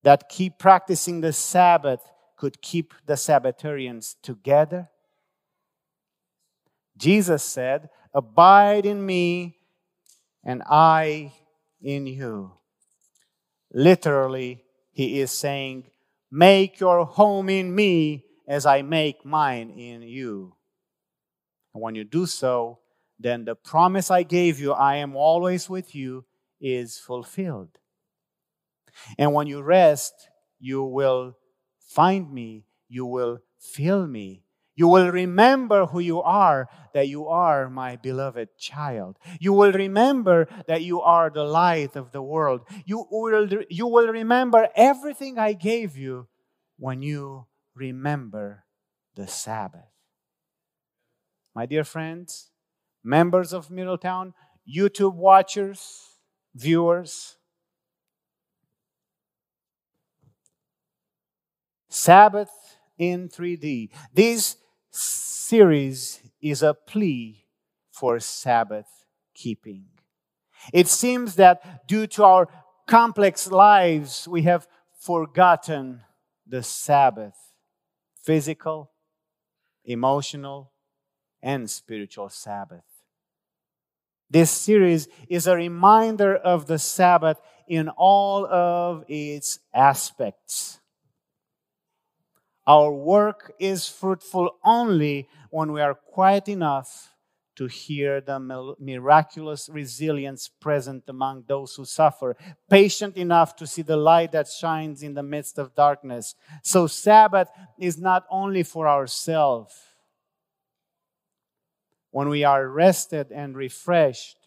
that 0.03 0.29
keep 0.29 0.59
practicing 0.59 1.21
the 1.21 1.33
Sabbath 1.33 2.01
could 2.37 2.63
keep 2.63 2.95
the 3.07 3.15
Sabbatarians 3.15 4.17
together? 4.23 4.89
Jesus 6.97 7.43
said, 7.43 7.91
Abide 8.15 8.87
in 8.87 9.05
me, 9.05 9.57
and 10.45 10.63
I 10.67 11.33
in 11.83 12.07
you. 12.07 12.53
Literally, 13.73 14.65
he 14.93 15.21
is 15.21 15.31
saying, 15.31 15.85
Make 16.31 16.81
your 16.81 17.05
home 17.05 17.49
in 17.49 17.75
me 17.75 18.25
as 18.51 18.67
I 18.67 18.83
make 18.83 19.25
mine 19.25 19.71
in 19.71 20.03
you. 20.03 20.57
And 21.73 21.81
when 21.81 21.95
you 21.95 22.03
do 22.03 22.27
so, 22.27 22.81
then 23.17 23.45
the 23.45 23.55
promise 23.55 24.11
I 24.11 24.25
gave 24.25 24.59
you, 24.59 24.73
I 24.73 24.97
am 24.97 25.15
always 25.15 25.71
with 25.71 25.95
you, 25.95 26.25
is 26.61 26.99
fulfilled. 26.99 27.79
And 29.17 29.33
when 29.33 29.47
you 29.47 29.63
rest, 29.63 30.15
you 30.59 30.83
will 30.83 31.37
find 31.79 32.33
me, 32.33 32.67
you 32.89 33.07
will 33.07 33.39
feel 33.57 34.09
me. 34.09 34.43
You 34.75 34.89
will 34.89 35.13
remember 35.13 35.87
who 35.87 36.01
you 36.01 36.21
are, 36.21 36.69
that 36.93 37.07
you 37.07 37.29
are 37.29 37.71
my 37.71 37.97
beloved 37.97 38.49
child. 38.59 39.17
You 39.39 39.53
will 39.53 39.73
remember 39.73 40.49
that 40.67 40.83
you 40.83 41.01
are 41.03 41.31
the 41.31 41.45
light 41.45 41.95
of 41.95 42.11
the 42.11 42.23
world. 42.23 42.63
You 42.85 43.07
will, 43.11 43.49
you 43.69 43.87
will 43.87 44.09
remember 44.09 44.69
everything 44.75 45.39
I 45.39 45.53
gave 45.53 45.97
you 45.97 46.27
when 46.79 47.03
you 47.03 47.47
remember 47.75 48.65
the 49.15 49.27
Sabbath. 49.27 49.93
My 51.55 51.67
dear 51.67 51.85
friends, 51.85 52.51
members 53.03 53.53
of 53.53 53.71
Middletown, 53.71 54.35
YouTube 54.69 55.15
watchers, 55.15 56.11
viewers, 56.55 57.37
Sabbath 61.89 62.51
in 62.99 63.29
3D. 63.29 63.91
This 64.15 64.57
series 64.91 66.21
is 66.41 66.63
a 66.63 66.73
plea 66.75 67.47
for 67.91 68.21
Sabbath 68.21 68.87
keeping. 69.35 69.87
It 70.73 70.87
seems 70.87 71.35
that 71.37 71.87
due 71.89 72.07
to 72.09 72.25
our 72.25 72.49
complex 72.87 73.51
lives, 73.51 74.29
we 74.29 74.43
have 74.43 74.69
forgotten 75.01 76.03
the 76.47 76.63
Sabbath 76.63 77.35
physical, 78.23 78.91
emotional, 79.85 80.73
and 81.43 81.71
spiritual 81.71 82.29
Sabbath. 82.29 82.85
This 84.31 84.51
series 84.51 85.09
is 85.29 85.47
a 85.47 85.57
reminder 85.57 86.37
of 86.37 86.67
the 86.67 86.79
Sabbath 86.79 87.41
in 87.67 87.89
all 87.89 88.47
of 88.47 89.05
its 89.09 89.59
aspects. 89.75 90.81
Our 92.67 92.93
work 92.93 93.53
is 93.59 93.89
fruitful 93.89 94.51
only 94.65 95.29
when 95.51 95.73
we 95.73 95.81
are 95.81 95.95
quiet 95.95 96.49
enough 96.49 97.15
to 97.61 97.67
hear 97.67 98.23
the 98.23 98.41
miraculous 98.81 99.69
resilience 99.71 100.49
present 100.49 101.05
among 101.09 101.45
those 101.47 101.75
who 101.75 101.85
suffer, 101.85 102.35
patient 102.71 103.19
enough 103.19 103.55
to 103.55 103.67
see 103.67 103.83
the 103.83 103.99
light 103.99 104.33
that 104.33 104.49
shines 104.49 105.03
in 105.03 105.13
the 105.13 105.23
midst 105.23 105.59
of 105.59 105.75
darkness. 105.75 106.35
So, 106.63 106.87
Sabbath 106.87 107.51
is 107.79 107.99
not 107.99 108.25
only 108.31 108.63
for 108.63 108.89
ourselves. 108.89 109.79
When 112.11 112.31
we 112.31 112.45
are 112.45 112.67
rested 112.67 113.31
and 113.31 113.55
refreshed, 113.55 114.39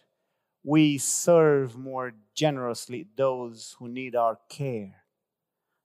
we 0.63 0.97
serve 0.97 1.77
more 1.77 2.13
generously 2.33 3.05
those 3.15 3.75
who 3.77 3.89
need 3.89 4.15
our 4.15 4.39
care. 4.49 5.02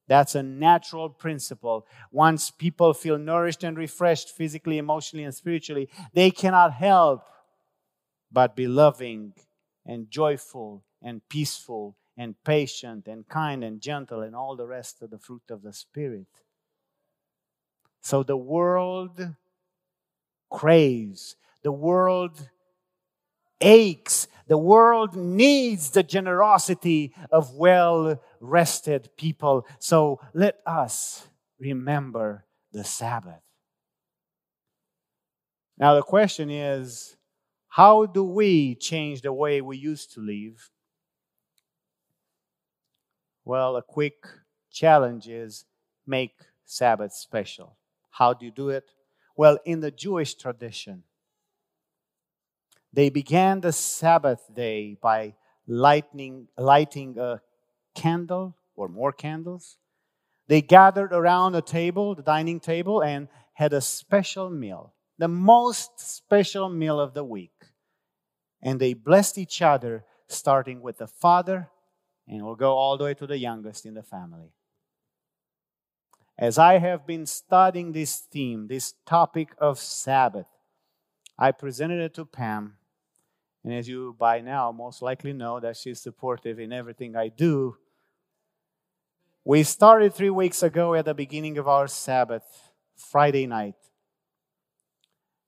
That's 0.08 0.34
a 0.34 0.42
natural 0.42 1.10
principle. 1.10 1.86
Once 2.10 2.50
people 2.50 2.94
feel 2.94 3.18
nourished 3.18 3.62
and 3.62 3.76
refreshed 3.76 4.30
physically, 4.30 4.78
emotionally, 4.78 5.24
and 5.24 5.34
spiritually, 5.34 5.88
they 6.14 6.30
cannot 6.30 6.72
help 6.72 7.24
but 8.32 8.56
be 8.56 8.66
loving 8.66 9.34
and 9.86 10.10
joyful 10.10 10.82
and 11.02 11.20
peaceful 11.28 11.96
and 12.16 12.34
patient 12.42 13.06
and 13.06 13.28
kind 13.28 13.62
and 13.62 13.80
gentle 13.80 14.22
and 14.22 14.34
all 14.34 14.56
the 14.56 14.66
rest 14.66 15.02
of 15.02 15.10
the 15.10 15.18
fruit 15.18 15.42
of 15.50 15.62
the 15.62 15.72
Spirit. 15.72 16.26
So 18.00 18.22
the 18.22 18.36
world 18.36 19.34
craves, 20.50 21.36
the 21.62 21.72
world 21.72 22.48
aches. 23.60 24.28
The 24.46 24.58
world 24.58 25.14
needs 25.14 25.90
the 25.90 26.02
generosity 26.02 27.14
of 27.30 27.54
well 27.54 28.20
rested 28.40 29.10
people. 29.16 29.66
So 29.78 30.20
let 30.32 30.60
us 30.66 31.26
remember 31.58 32.44
the 32.72 32.84
Sabbath. 32.84 33.42
Now, 35.76 35.94
the 35.94 36.02
question 36.02 36.50
is 36.50 37.16
how 37.68 38.06
do 38.06 38.24
we 38.24 38.74
change 38.74 39.22
the 39.22 39.32
way 39.32 39.60
we 39.60 39.76
used 39.76 40.12
to 40.14 40.20
live? 40.20 40.70
Well, 43.44 43.76
a 43.76 43.82
quick 43.82 44.26
challenge 44.70 45.28
is 45.28 45.64
make 46.06 46.34
Sabbath 46.64 47.12
special. 47.12 47.76
How 48.10 48.34
do 48.34 48.44
you 48.44 48.50
do 48.50 48.70
it? 48.70 48.90
Well, 49.36 49.58
in 49.64 49.80
the 49.80 49.90
Jewish 49.90 50.34
tradition, 50.34 51.04
they 52.92 53.10
began 53.10 53.60
the 53.60 53.72
Sabbath 53.72 54.42
day 54.54 54.96
by 55.00 55.34
lighting, 55.66 56.48
lighting 56.56 57.18
a 57.18 57.40
candle 57.94 58.56
or 58.76 58.88
more 58.88 59.12
candles. 59.12 59.76
They 60.46 60.62
gathered 60.62 61.12
around 61.12 61.54
a 61.54 61.62
table, 61.62 62.14
the 62.14 62.22
dining 62.22 62.60
table, 62.60 63.02
and 63.02 63.28
had 63.54 63.72
a 63.72 63.80
special 63.80 64.48
meal, 64.50 64.94
the 65.18 65.28
most 65.28 66.00
special 66.00 66.68
meal 66.68 66.98
of 66.98 67.12
the 67.12 67.24
week. 67.24 67.52
And 68.62 68.80
they 68.80 68.94
blessed 68.94 69.36
each 69.36 69.60
other, 69.60 70.04
starting 70.28 70.80
with 70.80 70.98
the 70.98 71.06
father, 71.06 71.68
and 72.26 72.44
we'll 72.44 72.54
go 72.54 72.74
all 72.74 72.96
the 72.96 73.04
way 73.04 73.14
to 73.14 73.26
the 73.26 73.38
youngest 73.38 73.84
in 73.84 73.94
the 73.94 74.02
family. 74.02 74.52
As 76.38 76.56
I 76.56 76.78
have 76.78 77.06
been 77.06 77.26
studying 77.26 77.92
this 77.92 78.16
theme, 78.16 78.68
this 78.68 78.94
topic 79.04 79.48
of 79.58 79.78
Sabbath, 79.78 80.46
I 81.38 81.52
presented 81.52 82.00
it 82.00 82.14
to 82.14 82.24
Pam 82.24 82.78
and 83.64 83.76
as 83.76 83.88
you 83.88 84.16
by 84.18 84.40
now 84.40 84.72
most 84.72 85.02
likely 85.02 85.32
know 85.32 85.60
that 85.60 85.76
she's 85.76 86.00
supportive 86.00 86.58
in 86.58 86.72
everything 86.72 87.16
I 87.16 87.28
do. 87.28 87.76
We 89.44 89.62
started 89.62 90.14
three 90.14 90.30
weeks 90.30 90.62
ago 90.62 90.94
at 90.94 91.04
the 91.04 91.14
beginning 91.14 91.58
of 91.58 91.66
our 91.66 91.88
Sabbath, 91.88 92.70
Friday 92.96 93.46
night. 93.46 93.76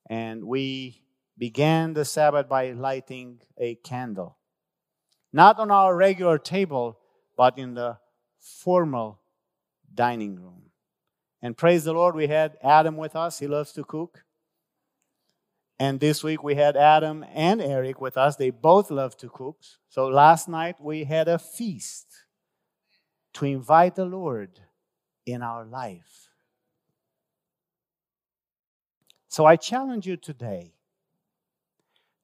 And 0.08 0.44
we 0.44 1.02
began 1.38 1.94
the 1.94 2.04
Sabbath 2.04 2.48
by 2.48 2.72
lighting 2.72 3.40
a 3.58 3.76
candle. 3.76 4.36
Not 5.32 5.58
on 5.58 5.70
our 5.70 5.96
regular 5.96 6.38
table, 6.38 6.98
but 7.36 7.56
in 7.56 7.74
the 7.74 7.98
formal 8.38 9.20
dining 9.94 10.36
room. 10.36 10.70
And 11.40 11.56
praise 11.56 11.84
the 11.84 11.92
Lord, 11.92 12.14
we 12.14 12.26
had 12.26 12.58
Adam 12.62 12.96
with 12.96 13.14
us. 13.14 13.38
He 13.38 13.46
loves 13.46 13.72
to 13.72 13.84
cook. 13.84 14.24
And 15.80 15.98
this 15.98 16.22
week 16.22 16.42
we 16.42 16.56
had 16.56 16.76
Adam 16.76 17.24
and 17.34 17.62
Eric 17.62 18.02
with 18.02 18.18
us. 18.18 18.36
They 18.36 18.50
both 18.50 18.90
love 18.90 19.16
to 19.16 19.30
cook. 19.30 19.56
So 19.88 20.08
last 20.08 20.46
night 20.46 20.76
we 20.78 21.04
had 21.04 21.26
a 21.26 21.38
feast 21.38 22.06
to 23.32 23.46
invite 23.46 23.94
the 23.94 24.04
Lord 24.04 24.60
in 25.24 25.40
our 25.40 25.64
life. 25.64 26.28
So 29.28 29.46
I 29.46 29.56
challenge 29.56 30.06
you 30.06 30.18
today 30.18 30.74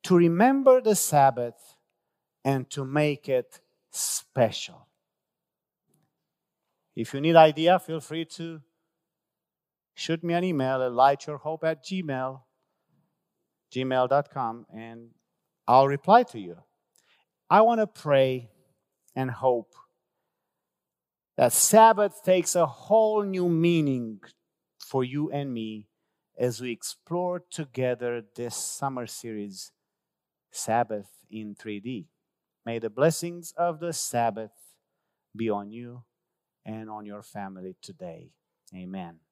to 0.02 0.16
remember 0.16 0.82
the 0.82 0.94
Sabbath 0.94 1.76
and 2.44 2.68
to 2.70 2.84
make 2.84 3.26
it 3.26 3.60
special. 3.90 4.86
If 6.94 7.14
you 7.14 7.22
need 7.22 7.36
idea, 7.36 7.78
feel 7.78 8.00
free 8.00 8.26
to 8.36 8.60
shoot 9.94 10.22
me 10.22 10.34
an 10.34 10.44
email 10.44 10.82
at 10.82 10.92
lightyourhope 10.92 11.64
at 11.64 11.82
gmail, 11.82 12.40
gmail.com, 13.76 14.66
and 14.74 15.08
I'll 15.68 15.88
reply 15.88 16.22
to 16.24 16.40
you. 16.40 16.56
I 17.50 17.60
want 17.60 17.80
to 17.80 17.86
pray 17.86 18.50
and 19.14 19.30
hope 19.30 19.74
that 21.36 21.52
Sabbath 21.52 22.22
takes 22.24 22.54
a 22.56 22.66
whole 22.66 23.22
new 23.22 23.48
meaning 23.48 24.20
for 24.80 25.04
you 25.04 25.30
and 25.30 25.52
me 25.52 25.88
as 26.38 26.60
we 26.60 26.70
explore 26.70 27.42
together 27.50 28.22
this 28.34 28.56
summer 28.56 29.06
series, 29.06 29.72
Sabbath 30.50 31.08
in 31.30 31.54
3D. 31.54 32.06
May 32.64 32.78
the 32.78 32.90
blessings 32.90 33.52
of 33.56 33.80
the 33.80 33.92
Sabbath 33.92 34.50
be 35.34 35.50
on 35.50 35.70
you 35.70 36.04
and 36.64 36.90
on 36.90 37.06
your 37.06 37.22
family 37.22 37.76
today. 37.80 38.30
Amen. 38.74 39.25